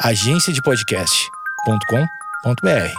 agenciadepodcast.com.br. 0.00 2.92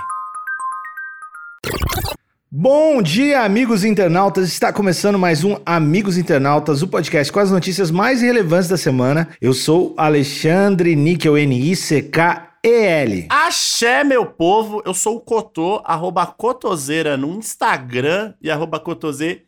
Bom 2.50 3.02
dia, 3.04 3.44
amigos 3.44 3.84
internautas. 3.84 4.50
Está 4.50 4.74
começando 4.74 5.20
mais 5.20 5.44
um 5.44 5.58
Amigos 5.64 6.18
Internautas, 6.18 6.82
o 6.82 6.88
podcast 6.88 7.32
com 7.32 7.40
as 7.40 7.52
notícias 7.52 7.92
mais 7.92 8.24
relevantes 8.24 8.68
da 8.68 8.78
semana. 8.78 9.30
Eu 9.40 9.54
sou 9.54 9.94
Alexandre 9.96 10.96
Níquel, 10.96 11.38
N-I-C-K-E-L. 11.38 13.28
Axé, 13.30 14.04
meu 14.04 14.26
povo, 14.26 14.82
eu 14.84 14.96
sou 14.96 15.18
o 15.18 15.22
Cotô, 15.22 15.84
arroba 15.86 16.26
Cotoseira 16.26 17.16
no 17.16 17.32
Instagram 17.36 18.34
e 18.42 18.50
arroba 18.50 18.80
Cotoseira 18.80 19.47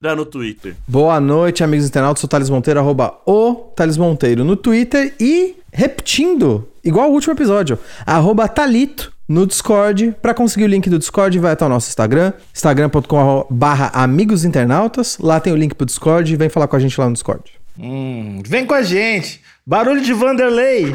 no 0.00 0.26
Twitter. 0.26 0.74
Boa 0.86 1.18
noite, 1.20 1.64
amigos 1.64 1.86
internautas. 1.86 2.20
Sou 2.20 2.26
o 2.26 2.30
Thales 2.30 2.50
Monteiro, 2.50 2.80
arroba 2.80 3.18
o 3.26 3.54
Thales 3.74 3.96
Monteiro 3.96 4.44
no 4.44 4.56
Twitter 4.56 5.14
e 5.18 5.56
repetindo, 5.72 6.68
igual 6.84 7.10
o 7.10 7.14
último 7.14 7.32
episódio, 7.32 7.78
arroba 8.04 8.46
Talito 8.46 9.12
no 9.28 9.46
Discord. 9.46 10.14
Para 10.20 10.34
conseguir 10.34 10.64
o 10.64 10.68
link 10.68 10.90
do 10.90 10.98
Discord, 10.98 11.38
vai 11.38 11.52
até 11.52 11.64
o 11.64 11.68
nosso 11.68 11.88
Instagram, 11.88 12.32
instagram.com 12.52 13.46
barra 13.50 13.90
amigos 13.94 14.44
internautas. 14.44 15.16
Lá 15.18 15.40
tem 15.40 15.52
o 15.52 15.56
link 15.56 15.74
pro 15.74 15.86
Discord, 15.86 16.36
vem 16.36 16.48
falar 16.48 16.68
com 16.68 16.76
a 16.76 16.80
gente 16.80 16.98
lá 17.00 17.06
no 17.06 17.14
Discord. 17.14 17.52
Hum, 17.78 18.40
vem 18.46 18.66
com 18.66 18.74
a 18.74 18.82
gente. 18.82 19.40
Barulho 19.66 20.02
de 20.02 20.12
Vanderlei. 20.12 20.94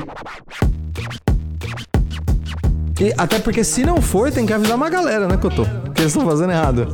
E 3.01 3.13
até 3.17 3.39
porque 3.39 3.63
se 3.63 3.83
não 3.83 4.01
for, 4.01 4.31
tem 4.31 4.45
que 4.45 4.53
avisar 4.53 4.75
uma 4.75 4.89
galera, 4.89 5.27
né, 5.27 5.37
Cotô? 5.37 5.63
Que 5.95 6.01
eles 6.01 6.13
estão 6.13 6.25
fazendo 6.25 6.51
errado. 6.51 6.93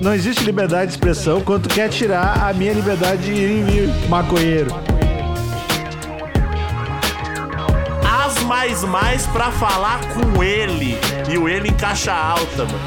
Não 0.00 0.14
existe 0.14 0.44
liberdade 0.44 0.86
de 0.86 0.92
expressão 0.92 1.40
quando 1.40 1.68
tu 1.68 1.74
quer 1.74 1.88
tirar 1.88 2.48
a 2.48 2.52
minha 2.52 2.72
liberdade 2.72 3.20
de 3.20 3.32
ir 3.32 3.50
e 3.50 3.62
vir, 3.62 4.08
maconheiro. 4.08 4.70
As 8.06 8.40
mais 8.44 8.84
mais 8.84 9.26
pra 9.26 9.50
falar 9.50 9.98
com 10.14 10.40
ele. 10.42 10.96
E 11.28 11.36
o 11.36 11.48
ele 11.48 11.70
em 11.70 11.74
caixa 11.74 12.12
alta, 12.12 12.64
mano. 12.64 12.78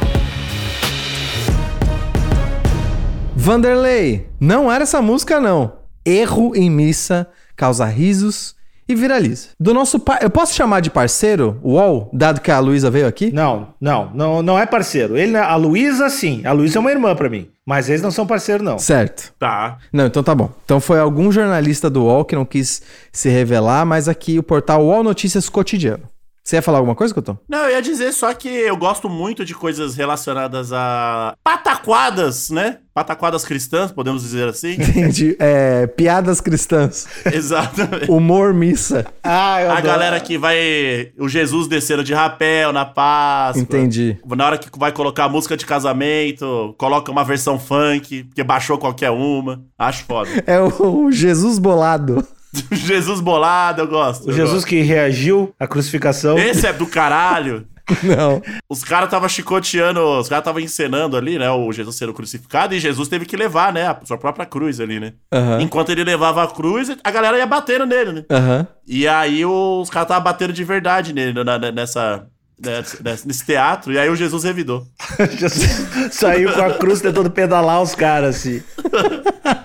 Vanderlei, 3.35 4.29
não 4.39 4.71
era 4.71 4.83
essa 4.83 5.01
música, 5.01 5.37
não. 5.39 5.79
Erro 6.05 6.55
em 6.55 6.69
missa 6.69 7.27
causa 7.57 7.85
risos 7.85 8.55
e 8.93 8.95
viraliza. 8.95 9.49
Do 9.59 9.73
nosso 9.73 9.99
par... 9.99 10.21
Eu 10.21 10.29
posso 10.29 10.53
chamar 10.53 10.79
de 10.79 10.89
parceiro, 10.89 11.59
o 11.61 11.73
UOL, 11.73 12.09
dado 12.13 12.41
que 12.41 12.51
a 12.51 12.59
Luísa 12.59 12.89
veio 12.89 13.07
aqui? 13.07 13.31
Não, 13.31 13.69
não, 13.79 14.11
não, 14.13 14.41
não 14.41 14.59
é 14.59 14.65
parceiro. 14.65 15.17
Ele, 15.17 15.37
a 15.37 15.55
Luísa, 15.55 16.09
sim. 16.09 16.41
A 16.45 16.51
Luísa 16.51 16.77
é 16.77 16.81
uma 16.81 16.91
irmã 16.91 17.15
pra 17.15 17.29
mim. 17.29 17.47
Mas 17.65 17.89
eles 17.89 18.01
não 18.01 18.11
são 18.11 18.25
parceiro, 18.25 18.63
não. 18.63 18.79
Certo. 18.79 19.33
Tá. 19.37 19.77
Não, 19.93 20.07
então 20.07 20.23
tá 20.23 20.33
bom. 20.33 20.49
Então 20.65 20.79
foi 20.79 20.99
algum 20.99 21.31
jornalista 21.31 21.89
do 21.89 22.03
UOL 22.03 22.25
que 22.25 22.35
não 22.35 22.43
quis 22.43 22.81
se 23.11 23.29
revelar, 23.29 23.85
mas 23.85 24.07
aqui 24.09 24.39
o 24.39 24.43
portal 24.43 24.83
UOL 24.83 25.03
Notícias 25.03 25.47
Cotidiano. 25.47 26.10
Você 26.43 26.55
ia 26.55 26.61
falar 26.61 26.79
alguma 26.79 26.95
coisa, 26.95 27.13
Couto? 27.13 27.37
Não, 27.47 27.59
eu 27.65 27.71
ia 27.71 27.81
dizer 27.81 28.11
só 28.13 28.33
que 28.33 28.47
eu 28.49 28.75
gosto 28.75 29.07
muito 29.07 29.45
de 29.45 29.53
coisas 29.53 29.95
relacionadas 29.95 30.73
a 30.73 31.35
pataquadas, 31.43 32.49
né? 32.49 32.79
Pataquadas 32.93 33.45
cristãs, 33.45 33.91
podemos 33.91 34.21
dizer 34.23 34.47
assim. 34.49 34.73
Entendi. 34.81 35.35
É, 35.39 35.87
piadas 35.87 36.41
cristãs. 36.41 37.07
Exatamente. 37.31 38.09
Humor 38.11 38.53
missa. 38.53 39.05
Ah, 39.23 39.61
eu 39.61 39.69
A 39.69 39.73
adoro. 39.77 39.85
galera 39.87 40.19
que 40.19 40.37
vai. 40.37 41.11
O 41.19 41.29
Jesus 41.29 41.67
descendo 41.67 42.03
de 42.03 42.13
rapel 42.13 42.73
na 42.73 42.85
Páscoa. 42.85 43.61
Entendi. 43.61 44.17
Na 44.35 44.45
hora 44.45 44.57
que 44.57 44.67
vai 44.77 44.91
colocar 44.91 45.25
a 45.25 45.29
música 45.29 45.55
de 45.55 45.65
casamento, 45.65 46.73
coloca 46.77 47.11
uma 47.11 47.23
versão 47.23 47.59
funk, 47.59 48.23
porque 48.25 48.43
baixou 48.43 48.77
qualquer 48.77 49.11
uma. 49.11 49.63
Acho 49.77 50.03
foda. 50.05 50.29
É 50.45 50.59
o, 50.59 51.05
o 51.05 51.11
Jesus 51.11 51.59
bolado. 51.59 52.25
Jesus 52.71 53.19
bolado, 53.19 53.81
eu 53.81 53.87
gosto. 53.87 54.27
O 54.27 54.31
eu 54.31 54.35
Jesus 54.35 54.65
que 54.65 54.81
reagiu 54.81 55.53
à 55.59 55.67
crucificação. 55.67 56.35
gosto. 56.35 56.47
Esse 56.47 56.67
é 56.67 56.73
do 56.73 56.85
caralho. 56.85 57.67
Não. 58.03 58.41
Os 58.69 58.83
caras 58.83 59.05
estavam 59.07 59.27
chicoteando, 59.27 59.99
os 60.01 60.29
caras 60.29 60.41
estavam 60.43 60.61
encenando 60.61 61.17
ali, 61.17 61.37
né? 61.37 61.49
O 61.49 61.71
Jesus 61.73 61.95
sendo 61.97 62.13
crucificado 62.13 62.73
e 62.73 62.79
Jesus 62.79 63.09
teve 63.09 63.25
que 63.25 63.35
levar, 63.35 63.73
né? 63.73 63.87
A 63.87 63.99
sua 64.05 64.17
própria 64.17 64.45
cruz 64.45 64.79
ali, 64.79 64.99
né? 64.99 65.13
Aham. 65.31 65.59
Enquanto 65.61 65.89
ele 65.91 66.03
levava 66.03 66.43
a 66.43 66.47
cruz, 66.47 66.89
a 67.03 67.11
galera 67.11 67.37
ia 67.37 67.45
batendo 67.45 67.85
nele, 67.85 68.11
né? 68.13 68.23
Aham. 68.29 68.67
E 68.87 69.07
aí 69.07 69.45
os 69.45 69.89
caras 69.89 70.05
estavam 70.05 70.23
batendo 70.23 70.53
de 70.53 70.63
verdade 70.63 71.11
nele, 71.11 71.43
na- 71.43 71.57
na- 71.59 71.71
nessa, 71.71 72.27
nessa- 72.63 72.97
nesse 73.27 73.45
teatro, 73.45 73.91
e 73.91 73.97
aí 73.99 74.09
o 74.09 74.15
Jesus 74.15 74.43
revidou. 74.43 74.85
Jesus 75.37 76.13
saiu 76.13 76.53
com 76.53 76.61
a 76.61 76.73
cruz 76.75 77.01
tentando 77.01 77.29
pedalar 77.31 77.81
os 77.81 77.93
caras, 77.95 78.35
assim. 78.37 78.61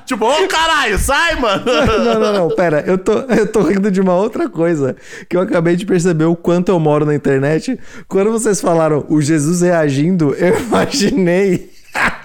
Tipo, 0.06 0.24
ô 0.26 0.46
caralho, 0.48 0.98
sai, 0.98 1.34
mano! 1.36 1.64
Não, 1.66 2.20
não, 2.20 2.32
não, 2.32 2.48
pera, 2.54 2.84
eu 2.86 2.96
tô, 2.96 3.12
eu 3.34 3.46
tô 3.46 3.60
rindo 3.62 3.90
de 3.90 4.00
uma 4.00 4.14
outra 4.14 4.48
coisa 4.48 4.94
que 5.28 5.36
eu 5.36 5.40
acabei 5.40 5.74
de 5.76 5.84
perceber 5.84 6.24
o 6.24 6.36
quanto 6.36 6.68
eu 6.70 6.78
moro 6.78 7.04
na 7.04 7.14
internet. 7.14 7.78
Quando 8.08 8.30
vocês 8.30 8.60
falaram 8.60 9.04
o 9.08 9.20
Jesus 9.20 9.62
reagindo, 9.62 10.34
eu 10.38 10.56
imaginei 10.62 11.70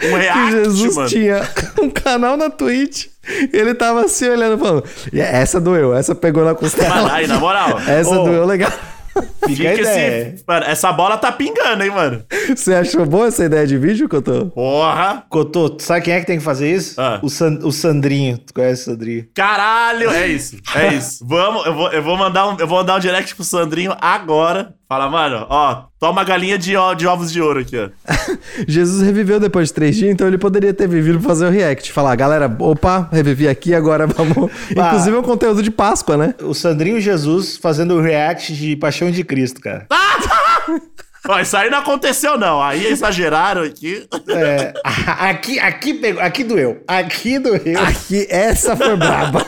Um 0.04 0.16
react, 0.16 0.34
que 0.34 0.52
Jesus 0.52 0.96
mano. 0.96 1.10
tinha 1.10 1.42
um 1.82 1.90
canal 1.90 2.38
na 2.38 2.50
Twitch. 2.50 3.08
Ele 3.54 3.74
tava 3.74 4.06
assim 4.06 4.28
olhando, 4.30 4.58
falando: 4.58 4.84
"E 5.14 5.20
essa 5.22 5.60
doeu, 5.62 5.96
essa 5.96 6.14
pegou 6.16 6.44
na 6.44 6.54
costela. 6.56 7.14
aí, 7.14 7.28
na 7.28 7.40
moral. 7.40 7.80
Essa 7.88 8.10
Ô. 8.20 8.24
doeu 8.26 8.46
legal. 8.46 8.72
Fica 9.46 9.76
Fica 9.76 9.82
esse. 9.82 10.44
Mano, 10.48 10.66
essa 10.66 10.92
bola 10.94 11.18
tá 11.18 11.32
pingando, 11.32 11.84
hein, 11.84 11.90
mano? 11.90 12.24
Você 12.56 12.74
achou 12.74 13.06
boa 13.06 13.28
essa 13.28 13.44
ideia 13.44 13.66
de 13.68 13.78
vídeo 13.78 14.08
que 14.08 14.16
eu 14.16 14.22
tô? 14.22 14.46
Porra! 14.48 15.24
Cotô, 15.30 15.70
tu 15.70 15.84
sabe 15.84 16.02
quem 16.06 16.14
é 16.14 16.20
que 16.20 16.28
tem 16.28 16.38
que 16.38 16.44
fazer 16.44 16.72
isso? 16.74 17.00
Ah. 17.02 17.20
O, 17.22 17.30
San- 17.30 17.60
o 17.64 17.72
Sandrinho. 17.72 18.38
Tu 18.38 18.54
conhece 18.54 18.84
o 18.84 18.86
Sandrinho? 18.86 19.26
Caralho! 19.34 20.10
É 20.12 20.28
isso, 20.28 20.58
é 20.76 20.94
isso. 20.94 21.26
Vamos, 21.28 21.66
eu 21.66 21.74
vou, 21.74 21.92
eu 21.92 22.04
vou 22.04 22.16
mandar 22.18 22.48
um, 22.50 22.58
eu 22.60 22.68
vou 22.68 22.78
mandar 22.78 22.96
um 22.96 23.00
direct 23.00 23.36
pro 23.36 23.44
Sandrinho 23.44 23.96
agora. 24.00 24.74
Fala, 24.92 25.10
mano, 25.10 25.46
ó, 25.50 25.84
toma 25.98 26.22
galinha 26.22 26.58
de, 26.58 26.76
ó- 26.76 26.94
de 26.94 27.08
ovos 27.08 27.32
de 27.32 27.42
ouro 27.42 27.62
aqui, 27.62 27.78
ó. 27.78 27.90
Jesus 28.68 29.02
reviveu 29.02 29.40
depois 29.40 29.70
de 29.70 29.74
três 29.74 29.96
dias, 29.96 30.12
então 30.12 30.28
ele 30.28 30.38
poderia 30.38 30.74
ter 30.74 30.86
vivido 30.86 31.18
pra 31.18 31.30
fazer 31.30 31.46
o 31.46 31.50
react. 31.50 31.94
Falar, 31.94 32.14
galera, 32.18 32.54
opa, 32.60 33.08
revivi 33.10 33.48
aqui, 33.48 33.74
agora 33.74 34.06
vamos. 34.06 34.52
Ah. 34.78 34.88
Inclusive 34.88 35.16
é 35.16 35.20
um 35.20 35.24
conteúdo 35.24 35.64
de 35.64 35.72
Páscoa, 35.72 36.18
né? 36.18 36.36
O 36.42 36.54
Sandrinho 36.54 37.00
Jesus 37.00 37.56
fazendo 37.56 37.94
o 37.96 38.02
react 38.02 38.54
de 38.54 38.76
Paixão 38.76 39.10
de 39.10 39.24
Cristo, 39.24 39.62
cara. 39.62 39.88
Ó, 41.26 41.40
isso 41.40 41.56
aí 41.56 41.70
não 41.70 41.78
aconteceu, 41.78 42.38
não. 42.38 42.62
Aí 42.62 42.86
exageraram 42.88 43.62
aqui. 43.62 44.06
É, 44.28 44.74
aqui, 45.06 45.58
aqui, 45.58 45.94
pegou, 45.94 46.22
aqui 46.22 46.44
doeu. 46.44 46.84
Aqui 46.86 47.40
doeu. 47.40 47.80
Aqui, 47.88 48.28
essa 48.30 48.76
foi 48.76 48.98
braba. 48.98 49.46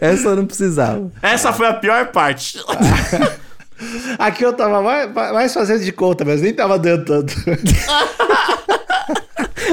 essa 0.00 0.30
eu 0.30 0.34
não 0.36 0.44
precisava. 0.44 1.08
Essa 1.22 1.52
foi 1.52 1.68
a 1.68 1.74
pior 1.74 2.08
parte. 2.08 2.58
Aqui 4.18 4.44
eu 4.44 4.52
tava 4.52 4.82
mais, 4.82 5.12
mais 5.12 5.54
fazendo 5.54 5.84
de 5.84 5.92
conta, 5.92 6.24
mas 6.24 6.42
nem 6.42 6.52
tava 6.52 6.78
dando 6.78 7.04
tanto. 7.04 7.34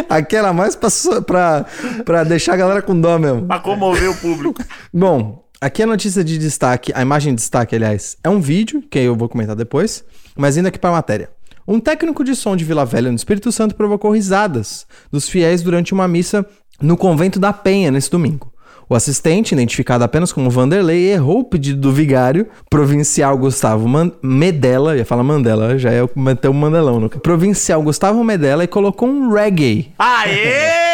Aqui 0.10 0.36
era 0.36 0.54
mais 0.54 0.76
pra, 0.76 0.90
pra, 1.26 1.66
pra 2.04 2.24
deixar 2.24 2.54
a 2.54 2.58
galera 2.58 2.82
com 2.82 3.00
dó 3.00 3.18
mesmo. 3.18 3.48
pra 3.48 3.60
comover 3.60 4.12
o 4.12 4.16
público. 4.16 4.62
Bom, 4.94 5.44
aqui 5.60 5.84
a 5.84 5.88
notícia 5.88 6.24
de 6.24 6.38
destaque, 6.38 6.92
a 6.96 7.02
imagem 7.02 7.34
de 7.34 7.42
destaque, 7.42 7.76
aliás, 7.76 8.18
é 8.24 8.30
um 8.30 8.40
vídeo, 8.40 8.84
que 8.90 9.00
eu 9.00 9.16
vou 9.16 9.30
comentar 9.30 9.56
depois, 9.56 10.04
mas 10.36 10.58
indo 10.58 10.68
aqui 10.68 10.78
pra 10.78 10.92
matéria. 10.92 11.30
Um 11.68 11.80
técnico 11.80 12.24
de 12.24 12.36
som 12.36 12.56
de 12.56 12.64
Vila 12.64 12.86
Velha, 12.86 13.10
no 13.10 13.16
Espírito 13.16 13.52
Santo, 13.52 13.74
provocou 13.74 14.12
risadas 14.12 14.86
dos 15.12 15.28
fiéis 15.28 15.64
durante 15.64 15.94
uma 15.94 16.08
missa 16.08 16.46
no 16.82 16.96
convento 16.96 17.40
da 17.40 17.52
Penha 17.52 17.90
nesse 17.90 18.12
domingo. 18.12 18.54
O 18.88 18.96
assistente, 18.96 19.54
identificado 19.54 20.04
apenas 20.04 20.32
como 20.32 20.50
Vanderlei, 20.50 21.12
errou 21.12 21.40
o 21.40 21.44
pedido 21.44 21.80
do 21.80 21.92
vigário 21.92 22.48
provincial 22.70 23.38
Gustavo 23.38 23.88
Man 23.88 24.12
Medella, 24.22 24.96
ia 24.96 25.06
falar 25.06 25.24
Mandela, 25.24 25.78
já 25.78 25.92
é 25.92 26.08
meter 26.16 26.50
um 26.50 26.54
mandelão 26.54 27.00
no 27.00 27.10
provincial 27.10 27.82
Gustavo 27.82 28.24
Medella 28.24 28.64
e 28.64 28.68
colocou 28.68 29.10
um 29.10 29.32
reggae 29.34 29.92
Aê! 29.98 30.86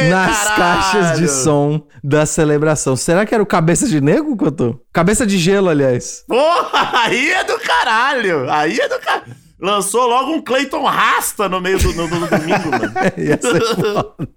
nas 0.08 0.48
caralho! 0.48 0.56
caixas 0.56 1.18
de 1.18 1.28
som 1.28 1.82
da 2.02 2.24
celebração. 2.24 2.96
Será 2.96 3.26
que 3.26 3.34
era 3.34 3.42
o 3.42 3.46
cabeça 3.46 3.86
de 3.86 4.00
negro, 4.00 4.36
Cotô? 4.36 4.80
Cabeça 4.92 5.26
de 5.26 5.36
gelo, 5.36 5.68
aliás. 5.68 6.24
Porra, 6.26 6.90
aí 7.04 7.30
é 7.32 7.44
do 7.44 7.58
caralho. 7.58 8.50
Aí 8.50 8.78
é 8.78 8.88
do 8.88 8.98
caralho. 8.98 9.39
Lançou 9.60 10.06
logo 10.06 10.32
um 10.32 10.42
Clayton 10.42 10.82
Rasta 10.84 11.48
no 11.48 11.60
meio 11.60 11.78
do, 11.78 11.92
no- 11.94 12.08
no 12.08 12.26
domingo, 12.26 12.70
mano. 12.70 12.92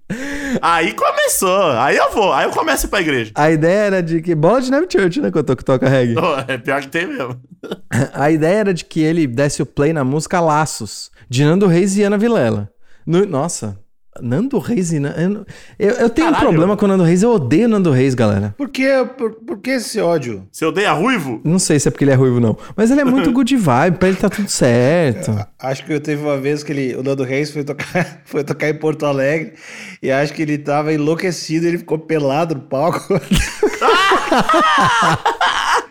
Aí 0.61 0.93
começou. 0.93 1.71
Aí 1.71 1.97
eu 1.97 2.11
vou. 2.11 2.31
Aí 2.33 2.45
eu 2.45 2.51
começo 2.51 2.87
pra 2.87 3.01
igreja. 3.01 3.31
A 3.35 3.51
ideia 3.51 3.79
era 3.85 4.03
de 4.03 4.21
que. 4.21 4.35
Bola 4.35 4.61
de 4.61 4.71
Neve 4.71 4.87
Church, 4.91 5.21
né, 5.21 5.31
Cotô, 5.31 5.55
que 5.55 5.63
toca 5.65 5.87
reggae. 5.87 6.15
Pô, 6.15 6.35
É 6.47 6.57
pior 6.57 6.81
que 6.81 6.89
tem 6.89 7.07
mesmo. 7.07 7.39
A 8.13 8.29
ideia 8.31 8.57
era 8.57 8.73
de 8.73 8.85
que 8.85 9.01
ele 9.01 9.25
desse 9.25 9.61
o 9.61 9.65
play 9.65 9.93
na 9.93 10.03
música 10.03 10.39
Laços, 10.39 11.09
de 11.29 11.43
Nando 11.45 11.67
Reis 11.67 11.95
e 11.97 12.03
Ana 12.03 12.17
Vilela. 12.17 12.69
No- 13.05 13.25
nossa, 13.25 13.77
Nando 14.21 14.59
Reis 14.59 14.91
e 14.93 14.99
Nando. 14.99 15.19
Eu, 15.19 15.29
não- 15.29 15.45
eu, 15.79 15.89
eu 15.95 16.09
tenho 16.09 16.27
Caralho. 16.27 16.35
um 16.47 16.49
problema 16.51 16.77
com 16.77 16.85
o 16.85 16.87
Nando 16.87 17.03
Reis, 17.03 17.23
eu 17.23 17.31
odeio 17.31 17.65
o 17.65 17.69
Nando 17.69 17.91
Reis, 17.91 18.13
galera. 18.13 18.53
Por 18.57 18.69
que, 18.69 18.87
por, 19.17 19.31
por 19.33 19.57
que 19.57 19.71
esse 19.71 19.99
ódio? 19.99 20.47
Você 20.51 20.65
odeia 20.65 20.91
ruivo? 20.93 21.41
Não 21.43 21.57
sei 21.59 21.79
se 21.79 21.87
é 21.87 21.91
porque 21.91 22.03
ele 22.03 22.11
é 22.11 22.15
ruivo, 22.15 22.39
não. 22.39 22.57
Mas 22.75 22.91
ele 22.91 23.01
é 23.01 23.05
muito 23.05 23.31
good 23.33 23.55
vibe, 23.55 23.97
pra 23.97 24.07
ele 24.09 24.17
tá 24.17 24.29
tudo 24.29 24.49
certo. 24.49 25.33
Acho 25.59 25.85
que 25.85 25.93
eu 25.93 25.99
teve 25.99 26.21
uma 26.23 26.37
vez 26.37 26.63
que 26.63 26.71
ele, 26.71 26.95
o 26.95 27.03
Nando 27.03 27.23
Reis 27.23 27.51
foi 27.51 27.63
tocar, 27.63 28.21
foi 28.25 28.43
tocar 28.43 28.69
em 28.69 28.73
Porto 28.75 29.05
Alegre 29.05 29.53
e 30.01 30.11
acho 30.11 30.33
que 30.33 30.41
ele 30.41 30.57
tava 30.57 30.93
enlouquecido, 30.93 31.65
ele 31.67 31.77
ficou 31.79 31.97
pelado 31.99 32.55
no 32.55 32.61
palco. 32.61 32.99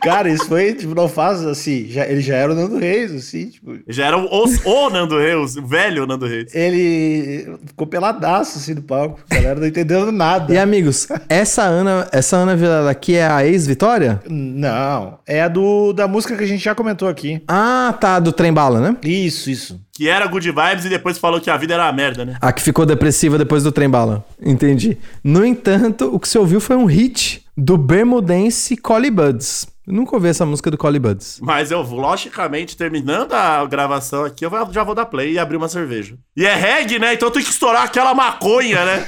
Cara, 0.03 0.29
isso 0.29 0.47
foi, 0.47 0.75
tipo, 0.75 0.95
não 0.95 1.09
faz 1.09 1.45
assim. 1.47 1.87
Já, 1.89 2.07
ele 2.07 2.21
já 2.21 2.35
era 2.35 2.53
o 2.53 2.55
Nando 2.55 2.79
Reis, 2.79 3.13
assim, 3.13 3.47
tipo. 3.47 3.79
Já 3.87 4.07
era 4.07 4.19
o, 4.19 4.27
o 4.27 4.91
Nando 4.91 5.17
Reis, 5.17 5.57
o 5.57 5.67
velho 5.67 6.07
Nando 6.07 6.27
Reis. 6.27 6.53
Ele 6.55 7.57
ficou 7.67 7.87
peladaço, 7.87 8.59
assim, 8.59 8.75
no 8.75 8.83
palco. 8.83 9.21
A 9.31 9.35
galera 9.37 9.61
não 9.61 9.67
entendendo 9.67 10.11
nada. 10.11 10.53
E 10.53 10.59
amigos, 10.59 11.07
essa 11.29 11.63
Ana, 11.63 12.09
essa 12.11 12.37
Ana 12.37 12.57
Vilela 12.57 12.91
aqui 12.91 13.15
é 13.15 13.27
a 13.27 13.47
ex-Vitória? 13.47 14.21
Não, 14.29 15.19
é 15.27 15.43
a 15.43 15.49
do, 15.49 15.93
da 15.93 16.09
música 16.09 16.37
que 16.37 16.45
a 16.45 16.49
gente 16.49 16.65
já 16.65 16.75
comentou 16.75 17.09
aqui. 17.09 17.41
Ah, 17.47 17.95
tá, 18.01 18.19
do 18.19 18.33
Trem 18.33 18.53
Bala, 18.53 18.81
né? 18.81 18.97
Isso, 19.05 19.51
isso. 19.51 19.81
Que 19.93 20.09
era 20.09 20.27
good 20.27 20.51
vibes 20.51 20.85
e 20.85 20.89
depois 20.89 21.19
falou 21.19 21.41
que 21.41 21.51
a 21.51 21.57
vida 21.57 21.75
era 21.75 21.85
uma 21.85 21.93
merda, 21.93 22.25
né? 22.25 22.37
A 22.41 22.53
que 22.53 22.63
ficou 22.63 22.85
depressiva 22.85 23.39
depois 23.39 23.63
do 23.63 23.71
Trem 23.71 23.89
Bala. 23.89 24.25
Entendi. 24.41 24.99
No 25.23 25.45
entanto, 25.45 26.11
o 26.13 26.19
que 26.19 26.29
se 26.29 26.39
ouviu 26.39 26.61
foi 26.61 26.77
um 26.77 26.87
hit 26.87 27.45
do 27.57 27.77
bermudense 27.77 28.77
Collie 28.77 29.11
Buds. 29.11 29.67
Eu 29.85 29.93
nunca 29.93 30.15
ouvi 30.15 30.29
essa 30.29 30.47
música 30.47 30.71
do 30.71 30.79
Collie 30.79 31.01
Buds. 31.01 31.41
Mas 31.43 31.73
eu, 31.73 31.83
logicamente, 31.83 32.77
terminando 32.77 33.33
a 33.33 33.67
gravação 33.67 34.25
aqui, 34.25 34.47
eu 34.47 34.51
já 34.71 34.85
vou 34.85 34.95
dar 34.95 35.07
play 35.07 35.33
e 35.33 35.39
abrir 35.41 35.57
uma 35.57 35.69
cerveja. 35.69 36.17
E 36.37 36.47
é 36.47 36.55
reggae, 36.55 37.01
né? 37.01 37.15
Então 37.15 37.29
tem 37.33 37.43
que 37.43 37.51
estourar 37.51 37.83
aquela 37.83 38.15
maconha, 38.15 38.85
né? 38.85 39.05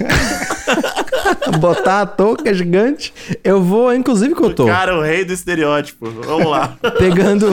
Botar 1.61 2.00
a 2.00 2.06
touca 2.06 2.53
gigante. 2.53 3.15
Eu 3.44 3.62
vou, 3.62 3.94
inclusive, 3.94 4.35
que 4.35 4.43
eu 4.43 4.53
tô 4.53 4.67
Cara, 4.67 4.99
o 4.99 5.00
rei 5.00 5.25
do 5.25 5.32
estereótipo. 5.32 6.11
Vamos 6.11 6.50
lá. 6.50 6.77
pegando, 6.99 7.47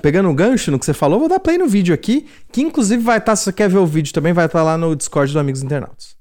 pegando 0.00 0.28
um 0.28 0.34
gancho 0.34 0.70
no 0.70 0.78
que 0.78 0.86
você 0.86 0.94
falou, 0.94 1.18
vou 1.18 1.28
dar 1.28 1.40
play 1.40 1.58
no 1.58 1.66
vídeo 1.66 1.92
aqui, 1.92 2.28
que 2.52 2.62
inclusive 2.62 3.02
vai 3.02 3.18
estar, 3.18 3.34
se 3.34 3.44
você 3.44 3.52
quer 3.52 3.68
ver 3.68 3.78
o 3.78 3.86
vídeo 3.86 4.12
também, 4.12 4.32
vai 4.32 4.46
estar 4.46 4.62
lá 4.62 4.78
no 4.78 4.94
Discord 4.94 5.32
do 5.32 5.40
Amigos 5.40 5.60
Internautas. 5.60 6.14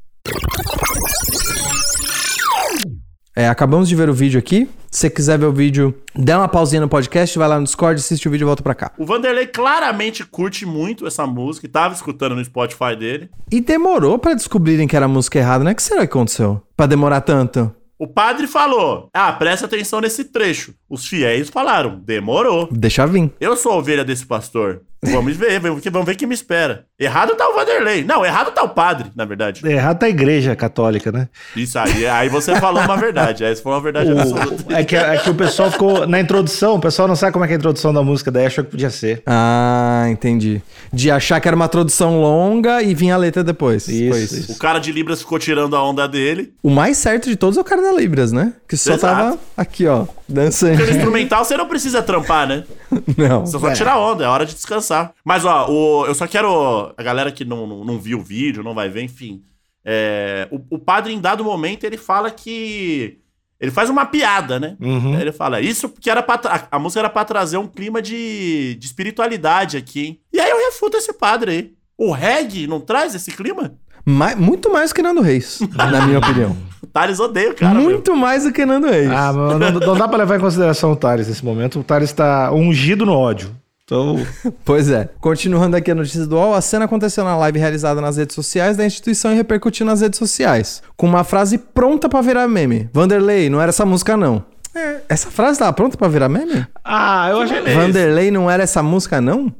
É, 3.36 3.48
acabamos 3.48 3.88
de 3.88 3.96
ver 3.96 4.10
o 4.10 4.14
vídeo 4.14 4.40
aqui. 4.40 4.70
Se 4.92 5.02
você 5.02 5.10
quiser 5.10 5.38
ver 5.38 5.46
o 5.46 5.54
vídeo, 5.54 5.96
dá 6.16 6.40
uma 6.40 6.48
pausinha 6.48 6.81
no 6.81 6.90
podcast, 6.90 7.38
vai 7.38 7.48
lá 7.48 7.60
no 7.60 7.64
Discord, 7.64 8.00
assiste 8.00 8.28
o 8.28 8.31
vídeo 8.31 8.44
e 8.44 8.48
volta 8.48 8.64
pra 8.64 8.74
cá. 8.74 8.92
O 8.98 9.06
Vanderlei 9.06 9.46
claramente 9.46 10.26
curte 10.26 10.66
muito 10.66 11.06
essa 11.06 11.28
música 11.28 11.68
e 11.68 11.70
tava 11.70 11.94
escutando 11.94 12.36
no 12.36 12.44
Spotify 12.44 12.96
dele. 12.98 13.30
E 13.52 13.62
demorou 13.62 14.18
pra 14.18 14.34
descobrirem 14.34 14.88
que 14.88 14.96
era 14.96 15.06
a 15.06 15.10
música 15.10 15.38
errada, 15.38 15.64
né? 15.64 15.72
O 15.72 15.76
que 15.76 15.84
será 15.84 16.00
que 16.02 16.06
aconteceu? 16.08 16.62
Pra 16.76 16.88
demorar 16.88 17.22
tanto? 17.22 17.74
O 18.00 18.08
padre 18.08 18.48
falou: 18.48 19.10
Ah, 19.14 19.31
presta 19.34 19.66
atenção 19.68 20.02
nesse 20.02 20.24
trecho. 20.26 20.74
Os 20.89 21.06
fiéis 21.07 21.50
falaram: 21.50 22.00
Demorou. 22.06 22.68
Deixa 22.71 23.06
vir. 23.06 23.31
Eu 23.39 23.56
sou 23.56 23.74
a 23.74 23.75
ovelha 23.77 24.03
desse 24.03 24.25
pastor. 24.25 24.81
Vamos 25.01 25.38
ver, 25.38 25.62
vamos 25.62 25.81
ver, 25.81 25.89
vamos 25.91 26.06
ver 26.06 26.15
quem 26.15 26.27
me 26.27 26.33
espera. 26.33 26.83
Errado 27.00 27.33
tá 27.33 27.47
o 27.47 27.53
Vanderlei. 27.56 28.03
Não, 28.03 28.25
errado 28.25 28.51
tá 28.51 28.63
o 28.63 28.68
padre, 28.69 29.09
na 29.15 29.24
verdade. 29.24 29.65
Errado 29.65 29.97
tá 30.00 30.07
a 30.07 30.09
igreja 30.09 30.57
católica, 30.57 31.09
né? 31.09 31.30
Isso 31.56 31.80
aí, 31.80 32.06
aí 32.06 32.27
você 32.27 32.53
falou 32.59 32.83
uma 32.83 32.97
verdade. 32.97 33.45
Aí 33.45 33.56
foi 33.56 33.71
uma 33.71 33.80
verdade 33.80 34.12
absoluta. 34.12 34.65
O- 34.69 34.74
é, 34.75 34.83
que, 34.83 34.97
é 34.97 35.15
que 35.18 35.30
o 35.30 35.36
pessoal 35.36 35.71
ficou. 35.71 36.06
Na 36.06 36.19
introdução, 36.19 36.75
o 36.75 36.81
pessoal 36.81 37.07
não 37.07 37.15
sabe 37.15 37.31
como 37.31 37.45
é 37.45 37.47
que 37.47 37.53
é 37.53 37.56
a 37.56 37.59
introdução 37.59 37.94
da 37.94 38.03
música, 38.03 38.30
daí 38.30 38.45
achou 38.47 38.62
que 38.62 38.71
podia 38.71 38.89
ser. 38.89 39.24
Ah, 39.25 40.06
entendi. 40.09 40.62
De 40.92 41.09
achar 41.09 41.39
que 41.39 41.47
era 41.47 41.56
uma 41.56 41.69
tradução 41.69 42.19
longa 42.19 42.83
e 42.83 42.94
vinha 42.94 43.13
a 43.15 43.18
letra 43.18 43.42
depois. 43.42 43.88
Isso, 43.88 44.09
Foi 44.12 44.19
isso. 44.21 44.51
O 44.51 44.57
cara 44.57 44.80
de 44.80 44.92
Libras 44.92 45.21
ficou 45.21 45.39
tirando 45.39 45.77
a 45.77 45.83
onda 45.83 46.09
dele. 46.09 46.53
O 46.62 46.69
mais 46.69 46.97
certo 46.97 47.30
de 47.30 47.38
todos 47.38 47.57
é 47.57 47.62
o 47.62 47.63
cara 47.63 47.81
da 47.81 47.94
Libras, 47.94 48.33
né? 48.33 48.51
Que 48.68 48.75
só 48.75 48.95
Exato. 48.95 49.15
tava 49.15 49.39
aqui, 49.56 49.88
ó, 49.88 50.06
dançando. 50.30 50.78
Porque 50.78 50.92
no 50.92 50.98
instrumental 50.98 51.44
você 51.44 51.58
não 51.58 51.68
precisa 51.68 52.02
trampar, 52.02 52.48
né? 52.48 52.64
Não. 53.18 53.46
Você 53.46 53.60
só 53.60 53.74
tira 53.74 53.98
onda, 53.98 54.24
é 54.24 54.28
hora 54.28 54.46
de 54.46 54.54
descansar. 54.54 55.14
Mas, 55.26 55.44
ó, 55.46 55.68
o, 55.70 56.06
eu 56.06 56.16
só 56.16 56.28
quero. 56.28 56.94
A 56.98 57.04
galera 57.04 57.31
que 57.31 57.44
não, 57.44 57.66
não, 57.68 57.84
não 57.84 58.00
viu 58.00 58.20
o 58.20 58.24
vídeo, 58.24 58.64
não 58.64 58.74
vai 58.74 58.90
ver, 58.90 59.04
enfim. 59.04 59.42
É, 59.84 60.48
o, 60.52 60.76
o 60.76 60.80
padre, 60.80 61.14
em 61.14 61.20
dado 61.20 61.44
momento, 61.44 61.84
ele 61.84 61.98
fala 61.98 62.30
que. 62.31 63.18
Ele 63.60 63.72
faz 63.72 63.90
uma 63.90 64.06
piada, 64.06 64.58
né? 64.58 64.78
Uhum. 64.80 65.20
Ele 65.20 65.34
fala, 65.34 65.60
isso 65.60 65.90
porque 65.90 66.10
era 66.10 66.24
pra 66.24 66.40
a 66.72 66.80
música 66.80 67.02
era 67.02 67.10
pra 67.10 67.26
trazer 67.26 67.58
um 67.58 67.68
clima 67.68 68.02
de, 68.02 68.76
de 68.80 68.86
espiritualidade 68.86 69.76
aqui, 69.76 70.06
hein? 70.06 70.20
E 70.31 70.40
aí 70.40 70.50
eu 70.50 70.58
refuto 70.58 70.96
esse 70.96 71.12
padre 71.12 71.52
aí. 71.52 71.74
O 71.98 72.14
reggae 72.14 72.68
não 72.68 72.80
traz 72.80 73.14
esse 73.14 73.31
clima? 73.31 73.74
Ma- 74.06 74.34
muito 74.36 74.72
mais 74.72 74.94
que 74.94 75.02
Nando 75.02 75.20
Reis, 75.22 75.60
na 75.76 76.06
minha 76.06 76.20
opinião. 76.20 76.56
Thales 76.91 77.19
odeia 77.19 77.51
o 77.51 77.56
cara, 77.56 77.75
meu. 77.75 77.83
muito 77.83 78.15
mais 78.15 78.44
do 78.44 78.51
que 78.51 78.65
Nando 78.65 78.88
Reis. 78.88 79.09
Ah, 79.12 79.31
mas 79.33 79.59
não, 79.59 79.71
não 79.80 79.97
dá 79.97 80.07
pra 80.07 80.18
levar 80.18 80.38
em 80.38 80.39
consideração 80.39 80.91
o 80.91 80.95
Thales 80.95 81.27
nesse 81.27 81.44
momento. 81.44 81.80
O 81.80 81.83
Thales 81.83 82.12
tá 82.12 82.51
ungido 82.51 83.06
no 83.06 83.13
ódio. 83.13 83.51
Então. 83.83 84.18
Pois 84.63 84.89
é. 84.89 85.09
Continuando 85.19 85.75
aqui 85.75 85.89
a 85.89 85.95
notícia 85.95 86.25
do 86.27 86.36
UOL, 86.36 86.53
a 86.53 86.62
cena 86.62 86.86
aconteceu 86.86 87.24
na 87.24 87.36
live 87.38 87.57
realizada 87.57 88.00
nas 88.00 88.18
redes 88.18 88.36
sociais 88.36 88.77
da 88.77 88.86
instituição 88.86 89.31
e 89.31 89.36
repercutiu 89.36 89.83
nas 89.86 90.01
redes 90.01 90.19
sociais. 90.19 90.83
Com 90.95 91.07
uma 91.07 91.24
frase 91.24 91.57
pronta 91.57 92.07
pra 92.07 92.21
virar 92.21 92.47
meme. 92.47 92.88
Vanderlei, 92.94 93.50
não 93.50 93.59
era 93.59 93.69
essa 93.69 93.85
música 93.85 94.15
não. 94.15 94.44
É, 94.75 94.97
essa 95.09 95.31
frase 95.31 95.57
tava 95.57 95.74
pronta 95.74 95.97
pra 95.97 96.07
virar 96.07 96.30
meme? 96.30 96.68
Ah, 96.85 97.30
eu 97.31 97.42
acho, 97.42 97.53
beleza. 97.53 97.81
Vanderlei 97.81 98.30
não 98.30 98.50
era 98.50 98.62
essa 98.62 98.83
música 98.83 99.19
não? 99.19 99.51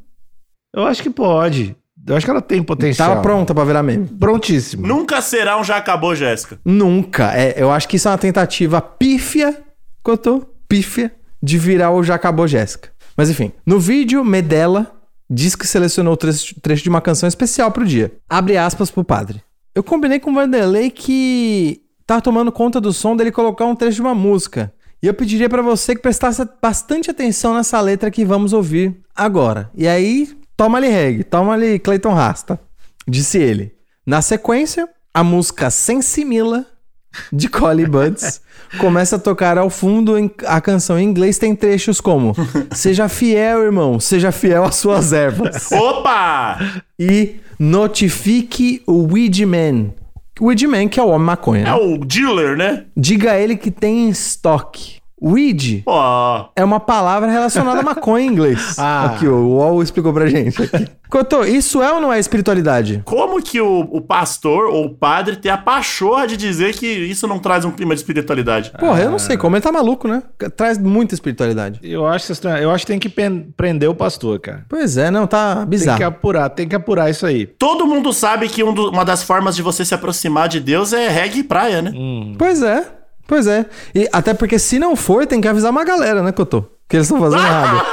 eu 0.76 0.86
acho 0.86 1.02
que 1.02 1.10
pode. 1.10 1.76
Eu 2.08 2.16
acho 2.16 2.26
que 2.26 2.32
ela 2.32 2.42
tem 2.42 2.64
potencial. 2.64 3.10
Tava 3.10 3.22
pronta 3.22 3.54
pra 3.54 3.64
virar 3.64 3.84
meme. 3.84 4.08
Prontíssimo. 4.08 4.88
Nunca 4.88 5.22
será 5.22 5.60
um 5.60 5.64
já 5.64 5.78
acabou, 5.78 6.16
Jéssica. 6.16 6.60
Nunca. 6.66 7.34
É, 7.38 7.56
eu 7.58 7.72
acho 7.72 7.88
que 7.88 7.98
isso 7.98 8.08
é 8.08 8.12
uma 8.12 8.18
tentativa 8.18 8.82
pífia, 8.82 9.56
Cotô, 10.02 10.46
pífia, 10.68 11.14
de 11.42 11.58
virar 11.58 11.92
o 11.92 12.04
Já 12.04 12.16
Acabou 12.16 12.48
Jéssica. 12.48 12.90
Mas 13.16 13.30
enfim, 13.30 13.52
no 13.66 13.80
vídeo, 13.80 14.24
Medela 14.24 14.92
diz 15.30 15.56
que 15.56 15.68
selecionou 15.68 16.14
o 16.14 16.18
trecho, 16.18 16.60
trecho 16.62 16.84
de 16.84 16.90
uma 16.90 17.02
canção 17.02 17.28
especial 17.28 17.72
pro 17.72 17.86
dia. 17.86 18.12
Abre 18.30 18.58
aspas 18.58 18.90
pro 18.90 19.04
padre. 19.04 19.44
Eu 19.76 19.84
combinei 19.84 20.20
com 20.20 20.32
o 20.32 20.34
Vanderlei 20.34 20.90
que 20.90 21.82
tava 22.08 22.22
tomando 22.22 22.52
conta 22.52 22.82
do 22.82 22.92
som 22.92 23.16
dele 23.16 23.32
colocar 23.32 23.66
um 23.66 23.76
trecho 23.76 23.96
de 23.96 24.02
uma 24.02 24.16
música. 24.16 24.74
E 25.02 25.08
eu 25.08 25.14
pediria 25.14 25.48
pra 25.48 25.62
você 25.62 25.96
que 25.96 26.02
prestasse 26.02 26.46
bastante 26.62 27.10
atenção 27.10 27.54
nessa 27.54 27.80
letra 27.80 28.12
que 28.12 28.26
vamos 28.26 28.52
ouvir 28.52 28.98
agora. 29.16 29.70
E 29.76 29.88
aí, 29.88 30.30
toma 30.60 30.78
ali 30.78 30.90
reggae, 30.90 31.24
toma 31.24 31.54
ali 31.54 31.80
Clayton 31.80 32.14
Rasta, 32.14 32.60
disse 33.08 33.38
ele. 33.38 33.72
Na 34.06 34.22
sequência, 34.22 34.90
a 35.14 35.24
música 35.24 35.70
Sensimila 35.70 36.66
de 37.32 37.48
Collie 37.48 37.86
Buds 37.86 38.42
começa 38.78 39.16
a 39.16 39.20
tocar 39.20 39.58
ao 39.58 39.70
fundo. 39.70 40.16
A 40.46 40.60
canção 40.60 41.00
em 41.00 41.06
inglês 41.06 41.38
tem 41.38 41.56
trechos 41.56 42.02
como 42.02 42.36
Seja 42.76 43.08
fiel, 43.08 43.64
irmão, 43.64 44.02
seja 44.02 44.34
fiel 44.34 44.66
às 44.66 44.76
suas 44.76 45.14
ervas. 45.14 45.72
Opa! 45.72 46.60
e 47.00 47.38
notifique 47.58 48.84
o 48.86 49.14
Weedman. 49.14 49.94
Weedman, 50.42 50.90
que 50.90 51.00
é 51.00 51.04
o 51.04 51.08
homem 51.08 51.28
maconha. 51.28 51.62
É 51.62 51.66
né? 51.68 51.74
o 51.74 51.98
dealer, 52.00 52.58
né? 52.58 52.84
Diga 52.98 53.32
a 53.32 53.40
ele 53.40 53.56
que 53.56 53.72
tem 53.72 54.08
em 54.08 54.10
estoque. 54.10 54.99
Weed 55.22 55.84
Pô, 55.84 55.92
é 56.56 56.64
uma 56.64 56.80
palavra 56.80 57.30
relacionada 57.30 57.80
a 57.80 57.84
maconha 57.84 58.26
em 58.26 58.30
inglês. 58.30 58.76
Ah. 58.80 59.06
Aqui, 59.06 59.28
o 59.28 59.36
UOL 59.50 59.82
explicou 59.84 60.14
pra 60.14 60.28
gente. 60.28 60.62
Aqui. 60.62 60.88
Cotô, 61.10 61.44
isso 61.44 61.82
é 61.82 61.92
ou 61.92 62.00
não 62.00 62.14
é 62.14 62.20
espiritualidade? 62.20 63.02
como 63.04 63.42
que 63.42 63.60
o, 63.60 63.80
o 63.92 64.00
pastor 64.00 64.66
ou 64.68 64.86
o 64.86 64.90
padre 64.96 65.36
tem 65.38 65.52
a 65.52 65.58
pachorra 65.58 66.28
de 66.28 66.38
dizer 66.38 66.76
que 66.76 66.86
isso 66.86 67.28
não 67.28 67.40
traz 67.40 67.66
um 67.66 67.72
clima 67.72 67.96
de 67.96 68.02
espiritualidade? 68.02 68.72
Porra, 68.80 69.02
eu 69.02 69.10
não 69.12 69.18
sei 69.20 69.36
como. 69.36 69.56
Ele 69.56 69.64
tá 69.64 69.72
maluco, 69.72 70.08
né? 70.08 70.22
Traz 70.56 70.78
muita 70.78 71.16
espiritualidade. 71.16 71.80
Eu 71.84 72.06
acho, 72.06 72.32
estranho. 72.32 72.58
eu 72.64 72.70
acho 72.72 72.86
que 72.86 72.92
tem 72.92 73.00
que 73.00 73.10
prender 73.10 73.90
o 73.90 73.96
pastor, 73.96 74.40
cara. 74.40 74.66
Pois 74.70 74.98
é, 74.98 75.10
não, 75.10 75.26
tá 75.26 75.58
Tem 75.58 75.66
bizarro. 75.66 75.98
que 75.98 76.04
apurar, 76.04 76.50
tem 76.52 76.68
que 76.68 76.76
apurar 76.76 77.10
isso 77.10 77.26
aí. 77.26 77.48
Todo 77.48 77.88
mundo 77.88 78.14
sabe 78.14 78.48
que 78.48 78.64
um 78.64 78.74
do- 78.74 78.90
uma 78.92 79.04
das 79.04 79.24
formas 79.24 79.56
de 79.56 79.64
você 79.64 79.84
se 79.84 79.96
aproximar 79.96 80.48
de 80.48 80.60
Deus 80.60 80.94
é 80.94 81.08
reggae 81.10 81.40
e 81.40 81.44
praia, 81.44 81.82
né? 81.82 81.92
Pois 82.38 82.62
é, 82.62 82.86
pois 83.30 83.46
é. 83.46 83.68
E 83.94 84.10
até 84.12 84.34
porque 84.34 84.58
se 84.58 84.80
não 84.80 84.96
for, 84.96 85.28
tem 85.28 85.40
que 85.40 85.48
avisar 85.48 85.70
uma 85.70 85.86
galera, 85.86 86.24
né, 86.24 86.32
Cotô? 86.32 86.64
Que 86.90 86.98
eles 86.98 87.06
estão 87.06 87.22
fazendo 87.22 87.46
errado. 87.46 87.86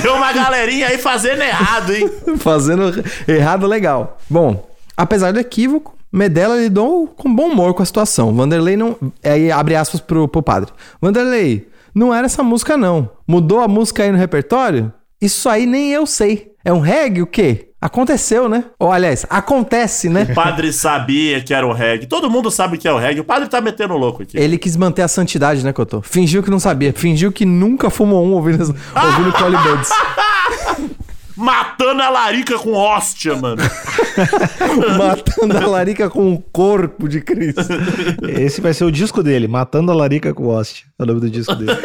Tem 0.00 0.10
uma 0.10 0.32
galerinha 0.32 0.86
aí 0.86 0.96
fazendo 0.96 1.42
errado, 1.42 1.92
hein? 1.92 2.08
fazendo 2.38 3.04
errado 3.26 3.66
legal. 3.66 4.16
Bom, 4.30 4.70
apesar 4.96 5.32
do 5.32 5.40
equívoco, 5.40 5.96
Medella 6.12 6.56
lidou 6.56 7.08
com 7.08 7.34
bom 7.34 7.48
humor 7.48 7.74
com 7.74 7.82
a 7.82 7.86
situação. 7.86 8.32
Vanderlei 8.32 8.76
não. 8.76 8.96
Aí 9.24 9.50
abre 9.50 9.74
aspas 9.74 10.00
pro, 10.00 10.28
pro 10.28 10.42
padre. 10.42 10.72
Vanderlei, 11.02 11.68
não 11.92 12.14
era 12.14 12.26
essa 12.26 12.44
música, 12.44 12.76
não. 12.76 13.10
Mudou 13.26 13.60
a 13.60 13.66
música 13.66 14.04
aí 14.04 14.12
no 14.12 14.18
repertório? 14.18 14.92
Isso 15.20 15.48
aí 15.48 15.66
nem 15.66 15.90
eu 15.92 16.06
sei. 16.06 16.52
É 16.64 16.72
um 16.72 16.80
reggae 16.80 17.22
o 17.22 17.26
quê? 17.26 17.65
Aconteceu, 17.80 18.48
né? 18.48 18.64
Ou, 18.78 18.90
aliás, 18.90 19.26
acontece, 19.28 20.08
né? 20.08 20.26
O 20.30 20.34
padre 20.34 20.72
sabia 20.72 21.42
que 21.42 21.52
era 21.52 21.66
o 21.66 21.72
reggae. 21.72 22.06
Todo 22.06 22.30
mundo 22.30 22.50
sabe 22.50 22.78
que 22.78 22.88
é 22.88 22.92
o 22.92 22.98
reggae. 22.98 23.20
O 23.20 23.24
padre 23.24 23.48
tá 23.48 23.60
metendo 23.60 23.94
louco 23.96 24.22
aqui. 24.22 24.36
Ele 24.38 24.56
quis 24.56 24.76
manter 24.76 25.02
a 25.02 25.08
santidade, 25.08 25.62
né, 25.62 25.72
Cotô? 25.72 26.00
Fingiu 26.00 26.42
que 26.42 26.50
não 26.50 26.58
sabia. 26.58 26.92
Fingiu 26.92 27.30
que 27.30 27.44
nunca 27.44 27.90
fumou 27.90 28.24
um 28.24 28.32
ouvindo, 28.32 28.62
ouvindo 28.62 29.32
Collie 29.36 29.58
Buds. 29.58 29.90
Matando 31.36 32.00
a 32.00 32.08
larica 32.08 32.58
com 32.58 32.72
hóstia, 32.72 33.36
mano. 33.36 33.60
Matando 34.96 35.58
a 35.58 35.66
larica 35.66 36.08
com 36.08 36.32
o 36.32 36.38
corpo 36.40 37.06
de 37.06 37.20
Cristo. 37.20 37.60
Esse 38.26 38.62
vai 38.62 38.72
ser 38.72 38.84
o 38.84 38.90
disco 38.90 39.22
dele, 39.22 39.46
Matando 39.46 39.92
a 39.92 39.94
Larica 39.94 40.32
com 40.32 40.46
Hoste. 40.46 40.86
É 40.98 41.02
o 41.02 41.06
nome 41.06 41.20
do 41.20 41.28
disco 41.28 41.54
dele. 41.54 41.76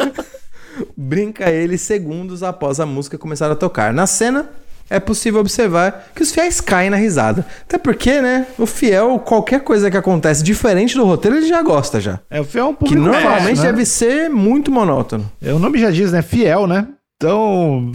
Brinca 0.96 1.50
ele 1.50 1.76
segundos 1.76 2.42
após 2.42 2.80
a 2.80 2.86
música 2.86 3.18
começar 3.18 3.50
a 3.50 3.54
tocar. 3.54 3.92
Na 3.92 4.06
cena, 4.06 4.48
é 4.96 5.00
possível 5.00 5.40
observar 5.40 6.06
que 6.14 6.22
os 6.22 6.30
fiéis 6.32 6.60
caem 6.60 6.90
na 6.90 6.96
risada. 6.96 7.44
Até 7.62 7.78
porque, 7.78 8.20
né, 8.20 8.46
o 8.58 8.66
fiel, 8.66 9.18
qualquer 9.18 9.60
coisa 9.60 9.90
que 9.90 9.96
acontece 9.96 10.42
diferente 10.42 10.96
do 10.96 11.04
roteiro, 11.04 11.36
ele 11.38 11.46
já 11.46 11.62
gosta 11.62 12.00
já. 12.00 12.20
É, 12.30 12.40
o 12.40 12.44
fiel 12.44 12.66
é 12.66 12.68
um 12.68 12.72
Que 12.74 12.78
público 12.80 13.00
normalmente 13.00 13.56
fácil, 13.56 13.62
né? 13.64 13.72
deve 13.72 13.84
ser 13.86 14.28
muito 14.30 14.70
monótono. 14.70 15.30
É, 15.40 15.52
O 15.52 15.58
nome 15.58 15.78
já 15.78 15.90
diz, 15.90 16.12
né? 16.12 16.22
Fiel, 16.22 16.66
né? 16.66 16.86
Então, 17.16 17.92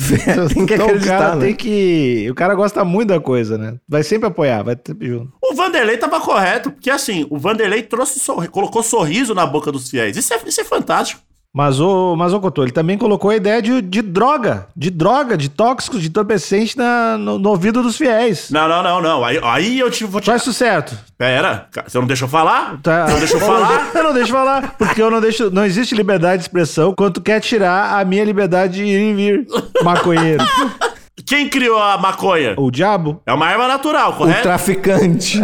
Tem 0.54 0.66
que 0.66 0.74
então 0.74 0.86
o 0.86 0.90
acreditar, 0.90 1.18
cara 1.20 1.36
né? 1.36 1.46
tem 1.48 1.54
que. 1.56 2.28
O 2.32 2.34
cara 2.34 2.56
gosta 2.56 2.86
muito 2.86 3.10
da 3.10 3.20
coisa, 3.20 3.58
né? 3.58 3.76
Vai 3.88 4.02
sempre 4.02 4.28
apoiar, 4.30 4.64
vai 4.64 4.78
sempre 4.86 5.10
junto. 5.10 5.34
O 5.44 5.54
Vanderlei 5.54 5.98
tava 5.98 6.22
correto, 6.22 6.72
porque 6.72 6.90
assim, 6.90 7.28
o 7.30 7.38
Vanderlei 7.38 7.84
trouxe 7.84 8.20
sorri- 8.22 8.48
colocou 8.48 8.82
sorriso 8.82 9.36
na 9.36 9.46
boca 9.46 9.70
dos 9.70 9.90
fiéis. 9.90 10.16
Isso 10.16 10.34
é, 10.34 10.40
isso 10.46 10.62
é 10.62 10.64
fantástico. 10.64 11.22
Mas 11.56 11.80
o, 11.80 12.16
mas 12.16 12.34
o 12.34 12.40
Cotô, 12.40 12.62
ele 12.64 12.72
também 12.72 12.98
colocou 12.98 13.32
a 13.32 13.36
ideia 13.36 13.62
de, 13.62 13.82
de 13.82 14.02
droga, 14.04 14.68
de 14.76 14.92
droga, 14.92 15.36
de 15.36 15.50
tóxicos, 15.50 16.02
de 16.02 16.08
entorpecente 16.08 16.78
na, 16.78 17.18
no, 17.18 17.40
no 17.40 17.50
ouvido 17.50 17.82
dos 17.82 17.98
fiéis. 17.98 18.52
Não, 18.52 18.68
não, 18.68 18.84
não, 18.84 19.02
não. 19.02 19.26
Aí, 19.26 19.40
aí 19.42 19.80
eu 19.80 19.90
te, 19.90 20.04
vou 20.06 20.22
te. 20.22 20.26
Faz 20.28 20.44
isso 20.44 20.54
certo. 20.54 20.96
Pera, 21.18 21.68
você 21.88 21.98
não 21.98 22.06
deixou 22.06 22.28
falar? 22.28 22.78
Tá. 22.84 23.08
Você 23.08 23.14
não 23.14 23.20
deixou 23.20 23.40
falar? 23.40 23.90
Eu 23.96 24.04
não 24.04 24.14
deixo 24.14 24.32
falar, 24.32 24.76
porque 24.78 25.02
eu 25.02 25.10
não 25.10 25.20
deixo. 25.20 25.50
Não 25.50 25.66
existe 25.66 25.96
liberdade 25.96 26.38
de 26.38 26.44
expressão 26.44 26.94
quando 26.96 27.16
tu 27.16 27.22
quer 27.22 27.40
tirar 27.40 28.00
a 28.00 28.06
minha 28.06 28.24
liberdade 28.24 28.76
de 28.76 28.84
ir 28.84 29.12
e 29.12 29.14
vir, 29.16 29.48
maconheiro. 29.84 30.44
Quem 31.26 31.50
criou 31.50 31.82
a 31.82 31.98
maconha? 31.98 32.54
o 32.58 32.70
diabo? 32.70 33.22
É 33.26 33.34
uma 33.34 33.48
arma 33.48 33.68
natural, 33.68 34.12
O 34.12 34.16
correto? 34.16 34.40
É. 34.40 34.42
traficante. 34.44 35.42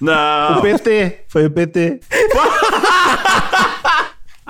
Não. 0.00 0.58
O 0.58 0.62
PT. 0.62 1.24
Foi 1.28 1.46
o 1.46 1.50
PT. 1.50 2.00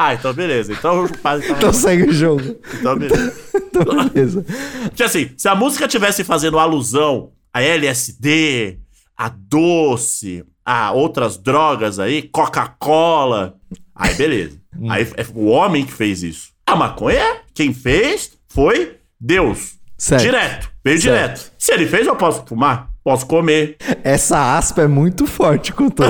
Ah, 0.07 0.15
então 0.15 0.33
beleza. 0.33 0.73
Então 0.73 1.05
o 1.05 1.19
padre 1.19 1.47
tava. 1.47 1.59
Então 1.59 1.73
segue 1.73 2.05
o 2.05 2.13
jogo. 2.13 2.57
Então 2.79 2.97
beleza. 2.99 3.47
Então, 3.77 4.09
beleza. 4.09 4.45
Porque 4.85 5.03
assim, 5.03 5.31
se 5.37 5.49
a 5.49 5.55
música 5.55 5.87
tivesse 5.87 6.25
fazendo 6.25 6.59
alusão 6.59 7.33
a 7.53 7.61
LSD, 7.63 8.79
a 9.17 9.29
doce, 9.29 10.45
a 10.65 10.93
outras 10.93 11.37
drogas 11.37 11.99
aí, 11.99 12.23
Coca-Cola, 12.23 13.55
aí 13.95 14.15
beleza. 14.15 14.59
Aí 14.89 15.03
é 15.17 15.27
o 15.35 15.47
homem 15.47 15.85
que 15.85 15.93
fez 15.93 16.23
isso. 16.23 16.49
A 16.67 16.75
maconha, 16.75 17.41
quem 17.55 17.75
fez 17.75 18.33
foi 18.49 18.97
Deus. 19.21 19.75
Certo. 19.99 20.23
Direto. 20.23 20.71
Veio 20.85 21.01
Certo. 21.01 21.15
direto. 21.15 21.53
Se 21.59 21.73
ele 21.73 21.87
fez, 21.87 22.07
eu 22.07 22.17
posso 22.17 22.45
fumar, 22.47 22.89
posso 23.05 23.27
comer. 23.27 23.77
Essa 24.03 24.57
aspa 24.57 24.83
é 24.83 24.89
muito 24.89 25.27
forte, 25.27 25.73
Couto. 25.73 26.03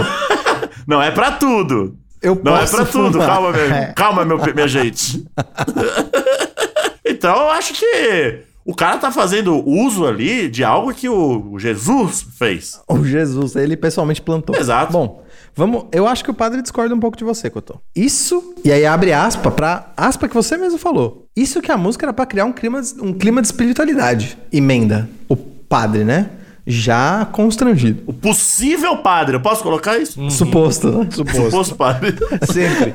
Não 0.86 1.02
é 1.02 1.10
pra 1.10 1.32
tudo. 1.32 1.98
Eu 2.22 2.40
Não 2.42 2.56
é 2.56 2.66
pra 2.66 2.84
tudo. 2.84 3.18
Calma, 3.18 3.52
meu, 3.52 3.94
calma, 3.94 4.24
meu, 4.24 4.54
minha 4.54 4.68
gente. 4.68 5.26
então, 7.04 7.36
eu 7.36 7.50
acho 7.50 7.74
que 7.74 8.42
o 8.64 8.74
cara 8.74 8.98
tá 8.98 9.12
fazendo 9.12 9.62
uso 9.68 10.04
ali 10.04 10.48
de 10.48 10.64
algo 10.64 10.92
que 10.92 11.08
o 11.08 11.52
o 11.52 11.58
Jesus 11.58 12.26
fez. 12.36 12.80
O 12.88 13.04
Jesus, 13.04 13.54
ele 13.54 13.76
pessoalmente 13.76 14.20
plantou. 14.20 14.56
Exato. 14.56 14.92
Bom, 14.92 15.22
vamos. 15.54 15.84
Eu 15.92 16.06
acho 16.06 16.24
que 16.24 16.30
o 16.30 16.34
padre 16.34 16.60
discorda 16.60 16.94
um 16.94 16.98
pouco 16.98 17.16
de 17.16 17.22
você, 17.22 17.48
Cotô. 17.48 17.80
Isso. 17.94 18.54
E 18.64 18.72
aí 18.72 18.84
abre 18.84 19.12
aspa 19.12 19.50
pra 19.50 19.92
aspa 19.96 20.26
que 20.28 20.34
você 20.34 20.56
mesmo 20.56 20.78
falou. 20.78 21.28
Isso 21.36 21.62
que 21.62 21.70
a 21.70 21.76
música 21.76 22.06
era 22.06 22.12
pra 22.12 22.26
criar 22.26 22.44
um 22.44 22.52
clima, 22.52 22.80
um 23.00 23.12
clima 23.12 23.40
de 23.40 23.46
espiritualidade. 23.46 24.36
Emenda. 24.52 25.08
O 25.28 25.36
padre, 25.36 26.02
né? 26.02 26.30
Já 26.66 27.24
constrangido. 27.26 28.02
O 28.06 28.12
possível 28.12 28.96
padre, 28.96 29.36
eu 29.36 29.40
posso 29.40 29.62
colocar 29.62 29.96
isso? 29.98 30.30
Suposto, 30.30 30.90
né? 30.90 31.08
Suposto 31.12 31.76
padre. 31.76 32.16
Sempre. 32.52 32.92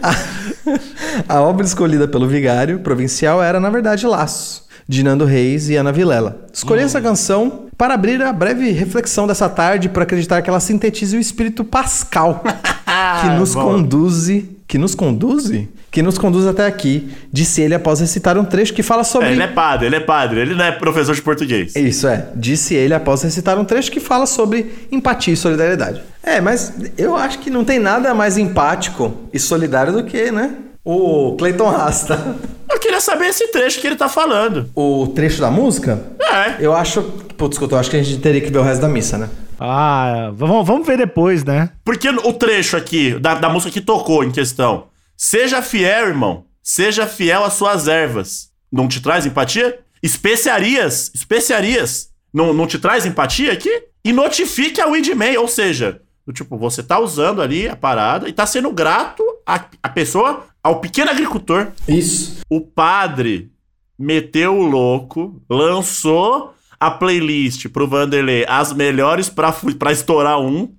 A 1.28 1.40
obra 1.42 1.66
escolhida 1.66 2.08
pelo 2.08 2.28
vigário 2.28 2.80
provincial 2.80 3.42
era, 3.42 3.60
na 3.60 3.70
verdade, 3.70 4.06
Laços, 4.06 4.64
de 4.88 5.04
Nando 5.04 5.24
Reis 5.24 5.70
e 5.70 5.78
Ana 5.78 5.92
Vilela. 5.92 6.46
Escolhi 6.52 6.82
essa 6.82 7.00
canção 7.00 7.68
para 7.78 7.94
abrir 7.94 8.22
a 8.22 8.34
breve 8.34 8.70
reflexão 8.72 9.26
dessa 9.26 9.48
tarde 9.48 9.88
por 9.88 10.04
acreditar 10.04 10.42
que 10.42 10.50
ela 10.50 10.60
sintetize 10.60 11.16
o 11.16 11.20
espírito 11.20 11.64
pascal 11.64 12.44
que 13.22 13.30
nos 13.38 13.54
bom. 13.54 13.64
conduze, 13.64 14.50
que 14.68 14.78
nos 14.78 14.96
conduze, 14.96 15.70
que 15.92 16.02
nos 16.02 16.18
conduz 16.18 16.48
até 16.48 16.66
aqui, 16.66 17.12
disse 17.32 17.62
ele 17.62 17.76
após 17.76 18.00
recitar 18.00 18.38
um 18.38 18.46
trecho 18.46 18.74
que 18.74 18.82
fala 18.82 19.04
sobre 19.04 19.28
É, 19.28 19.32
ele 19.34 19.44
é 19.44 19.48
padre, 19.48 19.88
ele 19.88 19.96
é 19.98 20.00
padre, 20.00 20.40
ele 20.40 20.56
não 20.56 20.64
é 20.64 20.72
professor 20.72 21.14
de 21.14 21.22
português. 21.22 21.76
isso 21.76 22.08
é, 22.08 22.28
disse 22.36 22.74
ele 22.74 22.94
após 22.94 23.22
recitar 23.22 23.60
um 23.60 23.66
trecho 23.66 23.92
que 23.92 24.00
fala 24.00 24.26
sobre 24.26 24.88
empatia 24.92 25.34
e 25.34 25.38
solidariedade. 25.38 26.02
É, 26.24 26.40
mas 26.40 26.74
eu 26.98 27.16
acho 27.16 27.40
que 27.40 27.50
não 27.50 27.66
tem 27.66 27.80
nada 27.80 28.14
mais 28.14 28.38
empático 28.38 29.14
e 29.34 29.40
solidário 29.40 29.92
do 29.92 30.04
que, 30.04 30.32
né? 30.32 30.56
O 30.84 31.36
Clayton 31.38 31.70
Rasta. 31.70 32.36
Eu 32.72 32.80
queria 32.80 33.02
saber 33.02 33.26
esse 33.26 33.48
trecho 33.50 33.82
que 33.82 33.88
ele 33.88 33.96
tá 33.96 34.08
falando. 34.08 34.70
O 34.76 35.08
trecho 35.08 35.42
da 35.42 35.52
música? 35.52 36.02
É. 36.22 36.56
Eu 36.60 36.74
acho. 36.74 37.02
Putz, 37.38 37.60
eu 37.60 37.78
acho 37.78 37.90
que 37.90 37.98
a 37.98 38.04
gente 38.04 38.20
teria 38.20 38.42
que 38.42 38.50
ver 38.50 38.60
o 38.60 38.64
resto 38.64 38.82
da 38.82 38.88
missa, 38.88 39.18
né? 39.18 39.30
Ah, 39.60 40.32
vamos, 40.34 40.66
vamos 40.66 40.88
ver 40.88 40.98
depois, 40.98 41.44
né? 41.44 41.70
Porque 41.84 42.10
o 42.10 42.34
trecho 42.34 42.76
aqui, 42.78 43.20
da, 43.20 43.36
da 43.36 43.50
música 43.50 43.72
que 43.72 43.82
tocou 43.82 44.24
em 44.24 44.32
questão. 44.32 44.86
Seja 45.16 45.62
fiel, 45.62 46.08
irmão. 46.08 46.46
Seja 46.64 47.06
fiel 47.06 47.44
às 47.44 47.54
suas 47.54 47.88
ervas. 47.88 48.50
Não 48.72 48.88
te 48.88 49.02
traz 49.02 49.26
empatia? 49.26 49.80
Especiarias. 50.02 51.12
Especiarias. 51.14 52.10
Não, 52.34 52.54
não 52.54 52.66
te 52.66 52.80
traz 52.80 53.06
empatia 53.06 53.52
aqui? 53.52 53.84
E 54.04 54.12
notifique 54.14 54.82
a 54.82 54.88
Widman. 54.88 55.38
Ou 55.38 55.48
seja, 55.48 56.02
do 56.32 56.34
tipo, 56.34 56.58
você 56.58 56.82
tá 56.82 56.98
usando 56.98 57.42
ali 57.42 57.68
a 57.68 57.76
parada 57.76 58.28
e 58.28 58.34
tá 58.34 58.46
sendo 58.46 58.72
grato 58.72 59.24
a, 59.46 59.66
a 59.84 59.90
pessoa, 59.90 60.46
ao 60.64 60.80
pequeno 60.80 61.12
agricultor. 61.12 61.68
Isso. 61.88 62.40
O 62.50 62.62
padre 62.62 63.52
meteu 64.00 64.58
o 64.58 64.66
louco, 64.66 65.42
lançou 65.50 66.54
a 66.80 66.90
playlist 66.90 67.68
pro 67.68 67.88
Vanderlei 67.88 68.44
as 68.48 68.74
melhores 68.74 69.30
pra, 69.30 69.54
pra 69.78 69.92
estourar 69.92 70.40
um. 70.40 70.70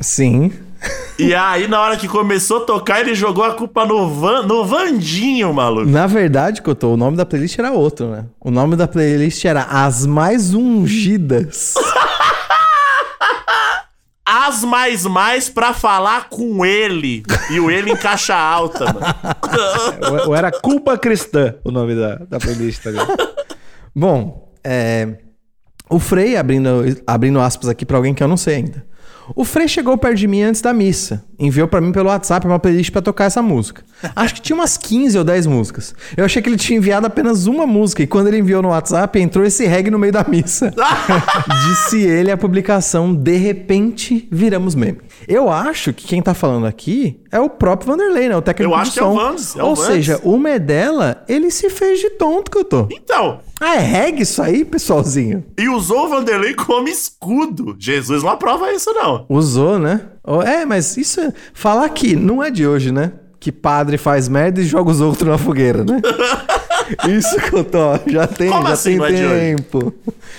Sim. 0.00 0.52
E 1.18 1.34
aí, 1.34 1.68
na 1.68 1.80
hora 1.80 1.96
que 1.96 2.08
começou 2.08 2.58
a 2.58 2.66
tocar, 2.66 3.00
ele 3.00 3.14
jogou 3.14 3.44
a 3.44 3.54
culpa 3.54 3.86
no, 3.86 4.08
Van, 4.08 4.42
no 4.42 4.64
Vandinho, 4.64 5.54
maluco. 5.54 5.88
Na 5.88 6.06
verdade, 6.06 6.60
Cotô, 6.60 6.94
o 6.94 6.96
nome 6.96 7.16
da 7.16 7.24
playlist 7.24 7.58
era 7.58 7.70
outro, 7.70 8.08
né? 8.08 8.26
O 8.40 8.50
nome 8.50 8.76
da 8.76 8.88
playlist 8.88 9.44
era 9.44 9.62
As 9.62 10.04
Mais 10.04 10.52
Ungidas. 10.52 11.74
As 14.48 14.64
mais 14.64 15.04
mais 15.06 15.48
pra 15.48 15.72
falar 15.72 16.28
com 16.28 16.64
ele. 16.64 17.22
E 17.50 17.60
o 17.60 17.70
ele 17.70 17.90
em 17.92 17.96
caixa 17.96 18.34
alta, 18.34 18.84
mano. 18.92 19.06
Ou- 20.26 20.34
era 20.34 20.50
Culpa 20.50 20.96
Cristã 20.98 21.54
o 21.64 21.70
nome 21.70 21.94
da, 21.94 22.16
da 22.16 22.38
playlist 22.38 22.86
ali. 22.86 22.98
Bom, 23.94 24.52
é. 24.64 25.16
O 25.88 25.98
Frei, 25.98 26.36
abrindo, 26.36 26.82
abrindo 27.06 27.38
aspas 27.40 27.68
aqui 27.68 27.84
pra 27.84 27.96
alguém 27.98 28.14
que 28.14 28.22
eu 28.22 28.28
não 28.28 28.36
sei 28.36 28.56
ainda. 28.56 28.86
O 29.34 29.44
Frei 29.44 29.68
chegou 29.68 29.96
perto 29.96 30.16
de 30.16 30.26
mim 30.26 30.42
antes 30.42 30.60
da 30.60 30.72
missa. 30.72 31.24
Enviou 31.38 31.66
pra 31.66 31.80
mim 31.80 31.92
pelo 31.92 32.08
WhatsApp 32.08 32.46
uma 32.46 32.58
playlist 32.58 32.90
pra 32.90 33.00
tocar 33.02 33.24
essa 33.24 33.40
música. 33.42 33.82
Acho 34.14 34.34
que 34.34 34.40
tinha 34.40 34.54
umas 34.56 34.76
15 34.76 35.18
ou 35.18 35.24
10 35.24 35.46
músicas. 35.46 35.94
Eu 36.16 36.24
achei 36.24 36.42
que 36.42 36.48
ele 36.48 36.56
tinha 36.56 36.76
enviado 36.76 37.06
apenas 37.06 37.46
uma 37.46 37.66
música 37.66 38.02
e 38.02 38.06
quando 38.06 38.28
ele 38.28 38.38
enviou 38.38 38.62
no 38.62 38.68
WhatsApp 38.68 39.18
entrou 39.20 39.44
esse 39.44 39.64
reggae 39.66 39.90
no 39.90 39.98
meio 39.98 40.12
da 40.12 40.24
missa. 40.24 40.72
Disse 41.68 42.00
ele 42.00 42.30
a 42.30 42.36
publicação 42.36 43.14
De 43.14 43.36
repente 43.36 44.28
viramos 44.30 44.74
meme. 44.74 44.98
Eu 45.26 45.50
acho 45.50 45.92
que 45.92 46.06
quem 46.06 46.20
tá 46.22 46.34
falando 46.34 46.66
aqui 46.66 47.20
é 47.30 47.40
o 47.40 47.48
próprio 47.48 47.92
Vanderlei, 47.92 48.28
né? 48.28 48.36
O 48.36 48.42
técnico 48.42 48.72
Eu 48.72 48.76
acho 48.76 48.92
que 48.92 49.00
é 49.00 49.04
o. 49.04 49.14
Vandes, 49.14 49.56
é 49.56 49.62
o 49.62 49.66
Ou 49.66 49.74
Vandes. 49.74 49.92
seja, 49.92 50.20
o 50.22 50.36
Medella, 50.38 51.24
ele 51.28 51.50
se 51.50 51.70
fez 51.70 52.00
de 52.00 52.10
tonto 52.10 52.50
que 52.50 52.58
eu 52.58 52.64
tô. 52.64 52.88
Então, 52.90 53.40
Ah, 53.64 53.76
é 53.76 53.78
reggae 53.78 54.22
isso 54.22 54.42
aí, 54.42 54.64
pessoalzinho? 54.64 55.44
e 55.56 55.68
usou 55.68 56.06
o 56.06 56.08
Vanderlei 56.08 56.52
como 56.52 56.88
escudo. 56.88 57.76
Jesus 57.78 58.22
não 58.22 58.30
aprova 58.30 58.72
isso, 58.72 58.92
não. 58.92 59.24
Usou, 59.28 59.78
né? 59.78 60.00
É, 60.44 60.64
mas 60.64 60.96
isso 60.96 61.20
é... 61.20 61.32
Falar 61.54 61.88
que 61.90 62.16
não 62.16 62.42
é 62.42 62.50
de 62.50 62.66
hoje, 62.66 62.90
né? 62.90 63.12
Que 63.38 63.52
padre 63.52 63.96
faz 63.98 64.28
merda 64.28 64.60
e 64.60 64.64
joga 64.64 64.90
os 64.90 65.00
outros 65.00 65.28
na 65.28 65.38
fogueira, 65.38 65.84
né? 65.84 66.00
Isso 67.08 67.36
que 67.40 67.54
eu 67.54 67.64
tô, 67.64 67.78
já 68.08 68.26
tem, 68.26 68.50
Como 68.50 68.66
já 68.66 68.72
assim 68.72 68.90
tem 68.90 68.98
não 68.98 69.06
é 69.06 69.12
de 69.12 69.24
hoje? 69.24 69.34
tempo. 69.40 69.94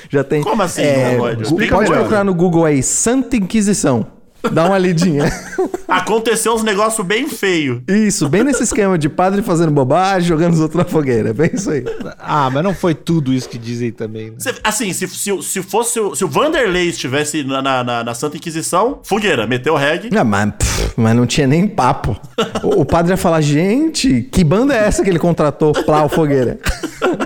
Já 0.10 0.24
tem. 0.24 0.44
Como 0.44 0.62
assim 0.62 0.82
É, 0.82 1.18
não 1.18 1.28
é 1.28 1.36
pode 1.68 1.90
procurar 1.92 2.24
no 2.24 2.34
Google 2.34 2.66
aí, 2.66 2.84
Santa 2.84 3.38
Inquisição. 3.38 4.06
Dá 4.52 4.66
uma 4.66 4.78
lidinha. 4.78 5.26
Aconteceu 5.88 6.54
uns 6.54 6.64
negócios 6.64 7.06
bem 7.06 7.28
feio. 7.30 7.84
Isso, 7.88 8.28
bem 8.28 8.44
nesse 8.44 8.64
esquema 8.64 8.98
de 8.98 9.08
padre 9.08 9.42
fazendo 9.42 9.72
bobagem, 9.72 10.28
jogando 10.28 10.54
os 10.54 10.60
outros 10.60 10.78
na 10.84 10.90
fogueira. 10.90 11.30
É 11.30 11.34
bem 11.34 11.52
isso 11.54 11.70
aí. 11.70 11.84
Ah, 12.20 12.50
mas 12.52 12.64
não 12.64 12.74
foi 12.74 12.94
tudo 12.96 13.32
isso 13.34 13.48
que 13.48 13.58
dizem 13.58 13.92
também, 13.92 14.32
né? 14.32 14.36
Se- 14.40 14.54
Assim, 14.64 14.92
se, 14.94 15.08
se, 15.08 15.42
se 15.42 15.62
fosse 15.62 16.00
o- 16.00 16.16
se 16.16 16.24
o 16.26 16.28
Vanderlei 16.28 16.90
estivesse 16.90 17.44
na, 17.44 17.62
na, 17.62 17.84
na- 17.84 18.04
na 18.04 18.14
Santa 18.14 18.38
Inquisição, 18.38 19.00
fogueira, 19.04 19.46
meteu 19.46 19.74
o 19.74 19.78
reggae. 19.78 20.10
Ah, 20.16 20.24
mas, 20.24 20.52
pff, 20.56 20.94
mas 20.98 21.16
não 21.16 21.26
tinha 21.28 21.46
nem 21.48 21.68
papo. 21.68 22.20
O, 22.64 22.82
o 22.82 22.86
padre 22.86 23.12
ia 23.14 23.18
falar, 23.18 23.42
gente, 23.42 24.22
que 24.32 24.44
banda 24.44 24.74
é 24.74 24.80
essa 24.86 25.04
que 25.04 25.10
ele 25.10 25.20
contratou 25.20 25.74
pra 25.74 26.04
o 26.04 26.10
fogueira? 26.10 26.58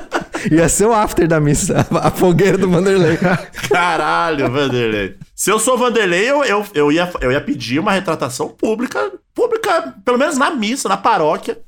Ia 0.52 0.70
ser 0.70 0.86
o 0.86 0.94
after 0.94 1.28
da 1.28 1.40
missa, 1.40 1.86
a 1.92 2.12
fogueira 2.12 2.58
do 2.58 2.70
Vanderlei. 2.70 3.18
Caralho, 3.70 4.52
Vanderlei. 4.52 5.16
Se 5.36 5.52
eu 5.52 5.60
sou 5.60 5.78
Vanderlei, 5.78 6.30
eu, 6.30 6.44
eu, 6.44 6.66
eu, 6.74 6.92
ia, 6.92 7.12
eu 7.22 7.32
ia 7.32 7.42
pedir 7.42 7.80
uma 7.80 7.92
retratação 7.92 8.50
pública, 8.50 9.12
pública, 9.34 9.94
pelo 10.04 10.18
menos 10.18 10.38
na 10.38 10.52
missa, 10.52 10.90
na 10.90 10.98
paróquia. 10.98 11.60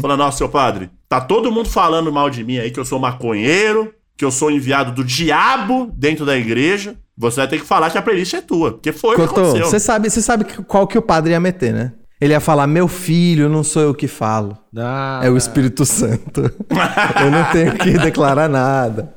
Falando, 0.00 0.18
nossa, 0.18 0.38
seu 0.38 0.48
padre, 0.48 0.90
tá 1.08 1.20
todo 1.20 1.50
mundo 1.50 1.68
falando 1.68 2.12
mal 2.12 2.30
de 2.30 2.44
mim 2.44 2.58
aí, 2.58 2.70
que 2.70 2.78
eu 2.78 2.84
sou 2.84 2.98
maconheiro, 2.98 3.92
que 4.16 4.24
eu 4.24 4.30
sou 4.30 4.50
enviado 4.50 4.92
do 4.92 5.04
diabo 5.04 5.90
dentro 5.94 6.24
da 6.24 6.36
igreja, 6.36 6.96
você 7.16 7.36
vai 7.36 7.48
ter 7.48 7.58
que 7.58 7.66
falar 7.66 7.90
que 7.90 7.98
a 7.98 8.02
playlist 8.02 8.34
é 8.34 8.40
tua. 8.40 8.72
Porque 8.72 8.92
foi 8.92 9.16
o 9.16 9.20
que 9.20 9.26
Cotô, 9.26 9.40
aconteceu. 9.40 9.66
você 9.66 9.80
sabe, 9.80 10.10
você 10.10 10.22
sabe 10.22 10.44
qual 10.66 10.86
que 10.86 10.98
o 10.98 11.02
padre 11.02 11.32
ia 11.32 11.40
meter, 11.40 11.72
né? 11.72 11.92
Ele 12.20 12.32
ia 12.32 12.40
falar, 12.40 12.66
meu 12.66 12.88
filho, 12.88 13.48
não 13.48 13.62
sou 13.62 13.82
eu 13.82 13.94
que 13.94 14.08
falo. 14.08 14.56
Ah, 14.76 15.20
É 15.22 15.28
o 15.28 15.36
Espírito 15.36 15.84
Santo. 15.84 16.40
eu 17.22 17.30
não 17.30 17.44
tenho 17.52 17.72
que 17.76 17.98
declarar 17.98 18.48
nada. 18.48 19.14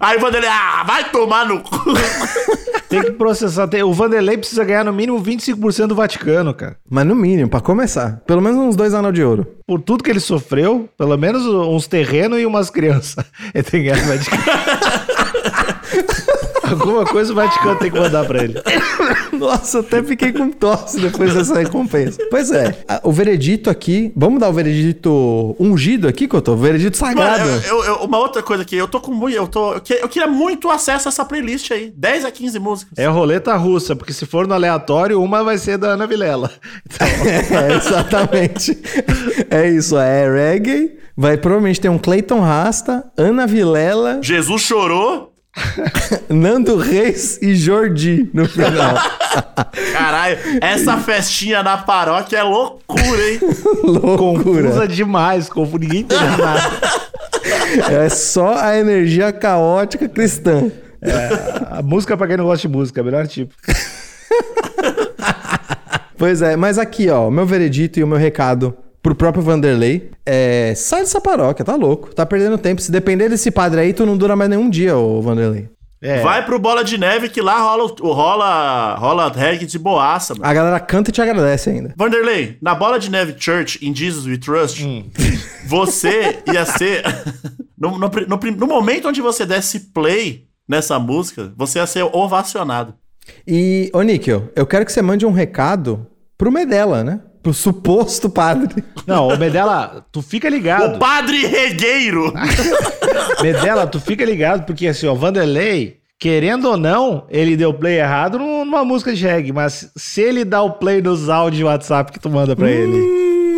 Aí 0.00 0.16
o 0.16 0.20
Vanderlei, 0.20 0.50
ah, 0.50 0.82
vai 0.84 1.10
tomar 1.10 1.46
no 1.46 1.60
cu. 1.60 1.78
Tem 2.88 3.00
que 3.00 3.12
processar. 3.12 3.68
O 3.86 3.92
Vanderlei 3.94 4.36
precisa 4.36 4.64
ganhar 4.64 4.84
no 4.84 4.92
mínimo 4.92 5.22
25% 5.22 5.86
do 5.86 5.94
Vaticano, 5.94 6.52
cara. 6.52 6.76
Mas 6.90 7.06
no 7.06 7.14
mínimo, 7.14 7.48
pra 7.48 7.60
começar. 7.60 8.20
Pelo 8.26 8.42
menos 8.42 8.58
uns 8.58 8.76
dois 8.76 8.92
anos 8.92 9.14
de 9.14 9.22
ouro. 9.24 9.46
Por 9.66 9.80
tudo 9.80 10.04
que 10.04 10.10
ele 10.10 10.20
sofreu, 10.20 10.88
pelo 10.98 11.16
menos 11.16 11.46
uns 11.46 11.86
terrenos 11.86 12.38
e 12.38 12.44
umas 12.44 12.68
crianças. 12.68 13.24
Ele 13.54 13.62
tem 13.62 13.82
que 13.82 13.88
ganhar 13.90 14.02
no 14.04 14.12
Vaticano. 14.12 14.42
Alguma 16.74 17.04
coisa 17.04 17.32
o 17.32 17.34
Vaticano 17.36 17.78
tem 17.78 17.90
que 17.90 17.98
mandar 17.98 18.24
pra 18.26 18.42
ele. 18.42 18.54
Nossa, 19.32 19.80
até 19.80 20.02
fiquei 20.02 20.32
com 20.32 20.50
tosse 20.50 21.00
depois 21.00 21.34
dessa 21.34 21.58
recompensa. 21.58 22.18
Pois 22.30 22.50
é, 22.50 22.76
a- 22.88 23.00
o 23.02 23.12
veredito 23.12 23.70
aqui. 23.70 24.12
Vamos 24.16 24.40
dar 24.40 24.48
o 24.48 24.52
veredito 24.52 25.56
ungido 25.58 26.08
aqui, 26.08 26.26
Cotô? 26.28 26.52
O 26.52 26.56
veredito 26.56 26.96
sagrado. 26.96 27.44
Mano, 27.48 27.62
eu- 27.66 27.84
eu- 27.84 27.94
uma 28.04 28.18
outra 28.18 28.42
coisa 28.42 28.64
que 28.64 28.76
eu 28.76 28.86
tô 28.88 29.00
com 29.00 29.12
muito. 29.12 29.36
Eu, 29.36 29.46
tô, 29.48 29.74
eu, 29.74 29.80
que- 29.80 29.94
eu 29.94 30.08
queria 30.08 30.28
muito 30.28 30.70
acesso 30.70 31.08
a 31.08 31.10
essa 31.10 31.24
playlist 31.24 31.70
aí. 31.70 31.92
10 31.96 32.24
a 32.24 32.30
15 32.30 32.58
músicas. 32.58 32.98
É 32.98 33.06
roleta 33.06 33.54
russa, 33.56 33.94
porque 33.96 34.12
se 34.12 34.26
for 34.26 34.46
no 34.46 34.54
aleatório, 34.54 35.20
uma 35.22 35.42
vai 35.44 35.58
ser 35.58 35.78
da 35.78 35.88
Ana 35.88 36.06
Vilela. 36.06 36.50
Então, 36.86 37.06
É, 37.62 37.76
exatamente. 37.76 38.78
É 39.50 39.68
isso, 39.68 39.96
é 39.98 40.28
reggae. 40.30 40.92
Vai 41.16 41.36
provavelmente 41.36 41.80
ter 41.80 41.88
um 41.90 41.98
Clayton 41.98 42.40
Rasta, 42.40 43.04
Ana 43.16 43.46
Vilela, 43.46 44.18
Jesus 44.22 44.62
chorou. 44.62 45.31
Nando 46.28 46.76
Reis 46.76 47.38
e 47.42 47.54
Jordi 47.54 48.30
no 48.32 48.48
final. 48.48 48.94
Caralho, 49.92 50.38
essa 50.60 50.96
festinha 50.98 51.62
na 51.62 51.76
paróquia 51.76 52.38
é 52.38 52.42
loucura, 52.42 53.30
hein? 53.30 53.40
Loucura. 53.84 54.62
confusa 54.62 54.88
demais, 54.88 55.48
confusa, 55.48 55.78
ninguém 55.78 56.00
entende 56.00 56.24
nada. 56.24 56.70
É 57.90 58.08
só 58.08 58.56
a 58.56 58.76
energia 58.78 59.32
caótica 59.32 60.08
cristã. 60.08 60.70
A 61.70 61.82
música 61.82 62.16
pra 62.16 62.26
quem 62.26 62.36
não 62.36 62.44
gosta 62.44 62.66
de 62.66 62.72
música, 62.72 63.00
é 63.00 63.02
o 63.02 63.04
melhor 63.04 63.26
tipo. 63.26 63.54
Pois 66.16 66.40
é, 66.40 66.54
mas 66.54 66.78
aqui, 66.78 67.10
ó, 67.10 67.28
o 67.28 67.30
meu 67.30 67.44
veredito 67.44 67.98
e 67.98 68.04
o 68.04 68.06
meu 68.06 68.18
recado 68.18 68.76
pro 69.02 69.14
próprio 69.14 69.42
Vanderlei 69.42 70.10
é: 70.24 70.74
sai 70.76 71.00
dessa 71.00 71.20
paróquia, 71.20 71.64
tá 71.64 71.74
louco, 71.74 72.14
tá 72.14 72.24
perdendo 72.24 72.56
tempo. 72.56 72.80
Se 72.80 72.92
depender 72.92 73.28
desse 73.28 73.50
padre 73.50 73.80
aí, 73.80 73.92
tu 73.92 74.06
não 74.06 74.16
dura 74.16 74.36
mais 74.36 74.48
nenhum 74.48 74.70
dia, 74.70 74.96
ô 74.96 75.20
Vanderlei. 75.20 75.68
É, 76.04 76.20
Vai 76.20 76.44
pro 76.44 76.58
Bola 76.58 76.82
de 76.82 76.98
Neve 76.98 77.28
que 77.28 77.40
lá 77.40 77.60
rola, 77.60 77.94
rola, 78.00 78.94
rola 78.96 79.32
reggae 79.32 79.66
de 79.66 79.78
boaça, 79.78 80.34
mano. 80.34 80.44
A 80.44 80.52
galera 80.52 80.80
canta 80.80 81.10
e 81.10 81.12
te 81.12 81.22
agradece 81.22 81.70
ainda. 81.70 81.94
Vanderlei, 81.96 82.58
na 82.60 82.74
Bola 82.74 82.98
de 82.98 83.08
Neve 83.08 83.36
Church, 83.38 83.78
in 83.80 83.94
Jesus 83.94 84.26
We 84.26 84.36
Trust, 84.36 84.82
você 85.66 86.42
ia 86.52 86.64
ser. 86.64 87.04
no, 87.78 87.98
no, 87.98 88.08
no 88.08 88.50
no 88.56 88.66
momento 88.66 89.08
onde 89.08 89.20
você 89.20 89.46
desse 89.46 89.92
play 89.92 90.46
nessa 90.68 90.98
música, 90.98 91.52
você 91.56 91.78
ia 91.78 91.86
ser 91.86 92.02
ovacionado. 92.02 92.94
E, 93.46 93.88
ô 93.92 94.02
Níquel, 94.02 94.50
eu 94.56 94.66
quero 94.66 94.84
que 94.84 94.92
você 94.92 95.02
mande 95.02 95.24
um 95.24 95.30
recado 95.30 96.04
pro 96.36 96.50
Medela, 96.50 97.04
né? 97.04 97.20
Pro 97.42 97.52
suposto 97.52 98.30
padre. 98.30 98.84
Não, 99.06 99.28
ô 99.28 99.36
Medela, 99.36 100.04
tu 100.12 100.22
fica 100.22 100.46
O 100.46 100.50
ligado. 100.50 100.98
padre 100.98 101.44
regueiro! 101.46 102.32
Medela, 103.42 103.86
tu 103.86 103.98
fica 104.00 104.24
ligado, 104.24 104.64
porque 104.64 104.86
assim, 104.86 105.06
ó, 105.06 105.14
Vanderlei, 105.14 105.96
querendo 106.18 106.68
ou 106.68 106.76
não, 106.76 107.26
ele 107.28 107.56
deu 107.56 107.74
play 107.74 107.98
errado 107.98 108.38
numa 108.38 108.84
música 108.84 109.12
de 109.12 109.26
reggae, 109.26 109.52
mas 109.52 109.90
se 109.96 110.20
ele 110.20 110.44
dá 110.44 110.62
o 110.62 110.72
play 110.74 111.02
nos 111.02 111.28
áudios 111.28 111.58
de 111.58 111.64
WhatsApp 111.64 112.12
que 112.12 112.20
tu 112.20 112.30
manda 112.30 112.54
pra 112.54 112.70
ele, 112.70 112.96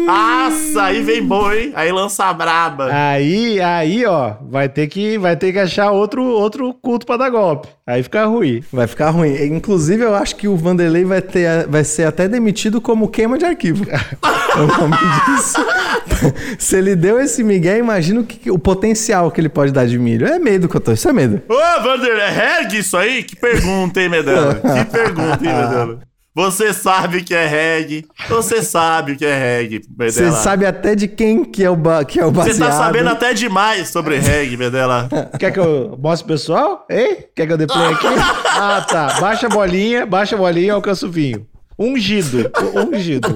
Nossa, 0.07 0.83
aí 0.85 1.03
vem 1.03 1.23
bom, 1.23 1.51
hein? 1.53 1.73
Aí 1.75 1.91
lança 1.91 2.25
a 2.25 2.33
braba. 2.33 2.89
aí, 2.93 3.61
aí, 3.61 4.05
ó, 4.07 4.35
vai 4.49 4.69
ter 4.69 4.87
que, 4.87 5.17
vai 5.19 5.37
ter 5.37 5.53
que 5.53 5.59
achar 5.59 5.91
outro, 5.91 6.23
outro 6.23 6.73
culto 6.75 7.07
pra 7.07 7.17
dar 7.17 7.31
golpe. 7.31 7.69
Aí 7.87 8.03
fica 8.03 8.25
ruim. 8.25 8.63
Vai 8.73 8.87
ficar 8.87 9.11
ruim. 9.11 9.35
Inclusive, 9.47 10.03
eu 10.05 10.15
acho 10.15 10.37
que 10.37 10.49
o 10.49 10.57
Vanderlei 10.57 11.05
vai, 11.05 11.21
ter, 11.21 11.67
vai 11.67 11.85
ser 11.85 12.05
até 12.07 12.27
demitido 12.29 12.81
como 12.81 13.09
queima 13.09 13.37
de 13.39 13.45
arquivo. 13.45 13.85
é 13.91 14.59
o 14.61 14.67
nome 14.67 14.97
disso. 14.97 15.65
Se 16.59 16.77
ele 16.77 16.95
deu 16.97 17.21
esse 17.21 17.43
migué, 17.45 17.79
imagina 17.79 18.21
o, 18.21 18.25
que- 18.25 18.51
o 18.51 18.59
potencial 18.59 19.31
que 19.31 19.41
ele 19.41 19.49
pode 19.49 19.73
dar 19.73 19.87
de 19.87 19.99
milho. 19.99 20.27
É 20.27 20.39
medo, 20.39 20.69
Cotô. 20.69 20.93
Isso 20.93 21.09
é 21.09 21.13
medo. 21.13 21.43
Ô, 21.49 21.83
Vander, 21.83 22.17
é 22.17 22.31
reggae 22.31 22.79
isso 22.79 22.97
aí? 22.97 23.23
Que 23.23 23.37
pergunta, 23.37 24.01
hein, 24.01 24.09
Medela? 24.09 24.55
Que 24.65 24.85
pergunta, 24.91 25.45
hein, 25.45 25.55
Medela? 25.55 25.99
Você 26.35 26.73
sabe 26.73 27.23
que 27.23 27.33
é 27.33 27.47
reggae. 27.47 28.05
Você 28.29 28.61
sabe 28.61 29.13
o 29.13 29.17
que 29.17 29.25
é 29.25 29.39
reggae, 29.39 29.83
Você 29.97 30.33
sabe 30.33 30.67
até 30.67 30.97
de 30.97 31.07
quem 31.07 31.45
que 31.45 31.63
é 31.63 31.71
o, 31.71 31.77
ba- 31.77 32.05
que 32.05 32.19
é 32.19 32.27
o 32.27 32.33
Você 32.33 32.49
baseado. 32.51 32.71
tá 32.71 32.77
sabendo 32.77 33.09
até 33.11 33.33
demais 33.33 33.89
sobre 33.91 34.19
reggae, 34.19 34.57
Medela. 34.57 35.09
Quer 35.39 35.53
que 35.53 35.61
eu 35.61 35.97
mostre 36.03 36.27
pro 36.27 36.35
pessoal? 36.35 36.85
Hein? 36.91 37.19
Quer 37.37 37.47
que 37.47 37.53
eu 37.53 37.57
dê 37.57 37.67
play 37.67 37.87
aqui? 37.93 38.07
Ah, 38.57 38.81
tá. 38.89 39.21
Baixa 39.21 39.47
a 39.47 39.51
bolinha, 39.51 40.07
baixa 40.07 40.35
a 40.37 40.39
bolinha 40.39 40.67
e 40.67 40.71
alcança 40.71 41.07
o 41.07 41.11
vinho. 41.11 41.47
Ungido. 41.79 42.51
Ungido. 42.93 43.35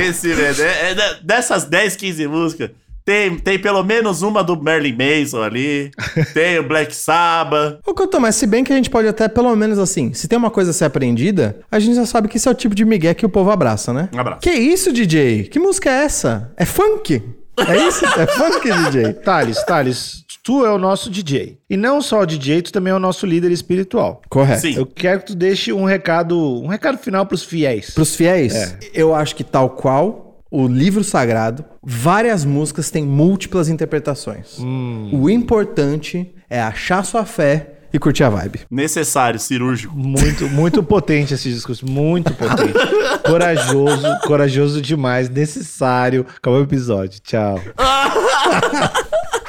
Esse, 0.00 0.28
né? 0.28 0.50
é- 0.60 0.90
é 0.90 0.94
de- 0.94 1.24
dessas 1.24 1.64
10, 1.64 1.96
15 1.96 2.26
músicas, 2.28 2.70
tem, 3.04 3.36
tem 3.38 3.58
pelo 3.58 3.82
menos 3.82 4.22
uma 4.22 4.42
do 4.44 4.60
Merlin 4.60 4.96
Mason 4.96 5.42
ali. 5.42 5.90
Tem 6.34 6.58
o 6.58 6.62
Black 6.66 6.94
Sabbath. 6.94 7.78
Ô, 7.86 7.94
Cotô, 7.94 8.20
mas 8.20 8.34
se 8.36 8.46
bem 8.46 8.62
que 8.64 8.72
a 8.72 8.76
gente 8.76 8.88
pode 8.90 9.08
até, 9.08 9.28
pelo 9.28 9.54
menos 9.56 9.78
assim, 9.78 10.12
se 10.14 10.28
tem 10.28 10.38
uma 10.38 10.50
coisa 10.50 10.70
a 10.70 10.74
ser 10.74 10.84
aprendida, 10.86 11.60
a 11.70 11.78
gente 11.78 11.94
já 11.96 12.06
sabe 12.06 12.28
que 12.28 12.36
esse 12.36 12.48
é 12.48 12.50
o 12.50 12.54
tipo 12.54 12.74
de 12.74 12.84
migué 12.84 13.12
que 13.14 13.26
o 13.26 13.28
povo 13.28 13.50
abraça, 13.50 13.92
né? 13.92 14.08
Um 14.12 14.18
abraço. 14.20 14.40
Que 14.40 14.50
isso, 14.50 14.92
DJ? 14.92 15.44
Que 15.44 15.58
música 15.58 15.90
é 15.90 16.04
essa? 16.04 16.52
É 16.56 16.64
funk? 16.64 17.22
É 17.58 17.76
isso? 17.88 18.04
É 18.04 18.26
funk, 18.26 18.70
DJ? 18.84 19.12
Thales, 19.14 19.62
Thales, 19.64 20.24
tu 20.42 20.64
é 20.64 20.70
o 20.70 20.78
nosso 20.78 21.10
DJ. 21.10 21.58
E 21.68 21.76
não 21.76 22.00
só 22.00 22.20
o 22.20 22.26
DJ, 22.26 22.62
tu 22.62 22.72
também 22.72 22.92
é 22.92 22.96
o 22.96 22.98
nosso 23.00 23.26
líder 23.26 23.50
espiritual. 23.52 24.22
Correto. 24.28 24.62
Sim. 24.62 24.76
Eu 24.76 24.86
quero 24.86 25.20
que 25.20 25.26
tu 25.26 25.34
deixe 25.34 25.72
um 25.72 25.84
recado, 25.84 26.38
um 26.62 26.66
recado 26.66 26.98
final 26.98 27.26
pros 27.26 27.42
fiéis. 27.44 27.90
Pros 27.90 28.14
fiéis, 28.16 28.54
É. 28.54 28.78
eu 28.94 29.14
acho 29.14 29.36
que 29.36 29.44
tal 29.44 29.70
qual 29.70 30.31
o 30.52 30.68
livro 30.68 31.02
sagrado, 31.02 31.64
várias 31.82 32.44
músicas 32.44 32.90
têm 32.90 33.06
múltiplas 33.06 33.70
interpretações. 33.70 34.58
Hum. 34.60 35.08
O 35.10 35.30
importante 35.30 36.30
é 36.50 36.60
achar 36.60 37.02
sua 37.06 37.24
fé 37.24 37.78
e 37.90 37.98
curtir 37.98 38.24
a 38.24 38.28
vibe. 38.28 38.60
Necessário, 38.70 39.40
cirúrgico. 39.40 39.96
Muito, 39.96 40.46
muito 40.48 40.82
potente 40.84 41.32
esse 41.32 41.50
discurso, 41.50 41.86
muito 41.86 42.34
potente. 42.34 42.74
Corajoso, 43.24 44.06
corajoso 44.26 44.82
demais, 44.82 45.30
necessário. 45.30 46.26
Acabou 46.36 46.60
o 46.60 46.64
episódio. 46.64 47.18
Tchau. 47.20 47.58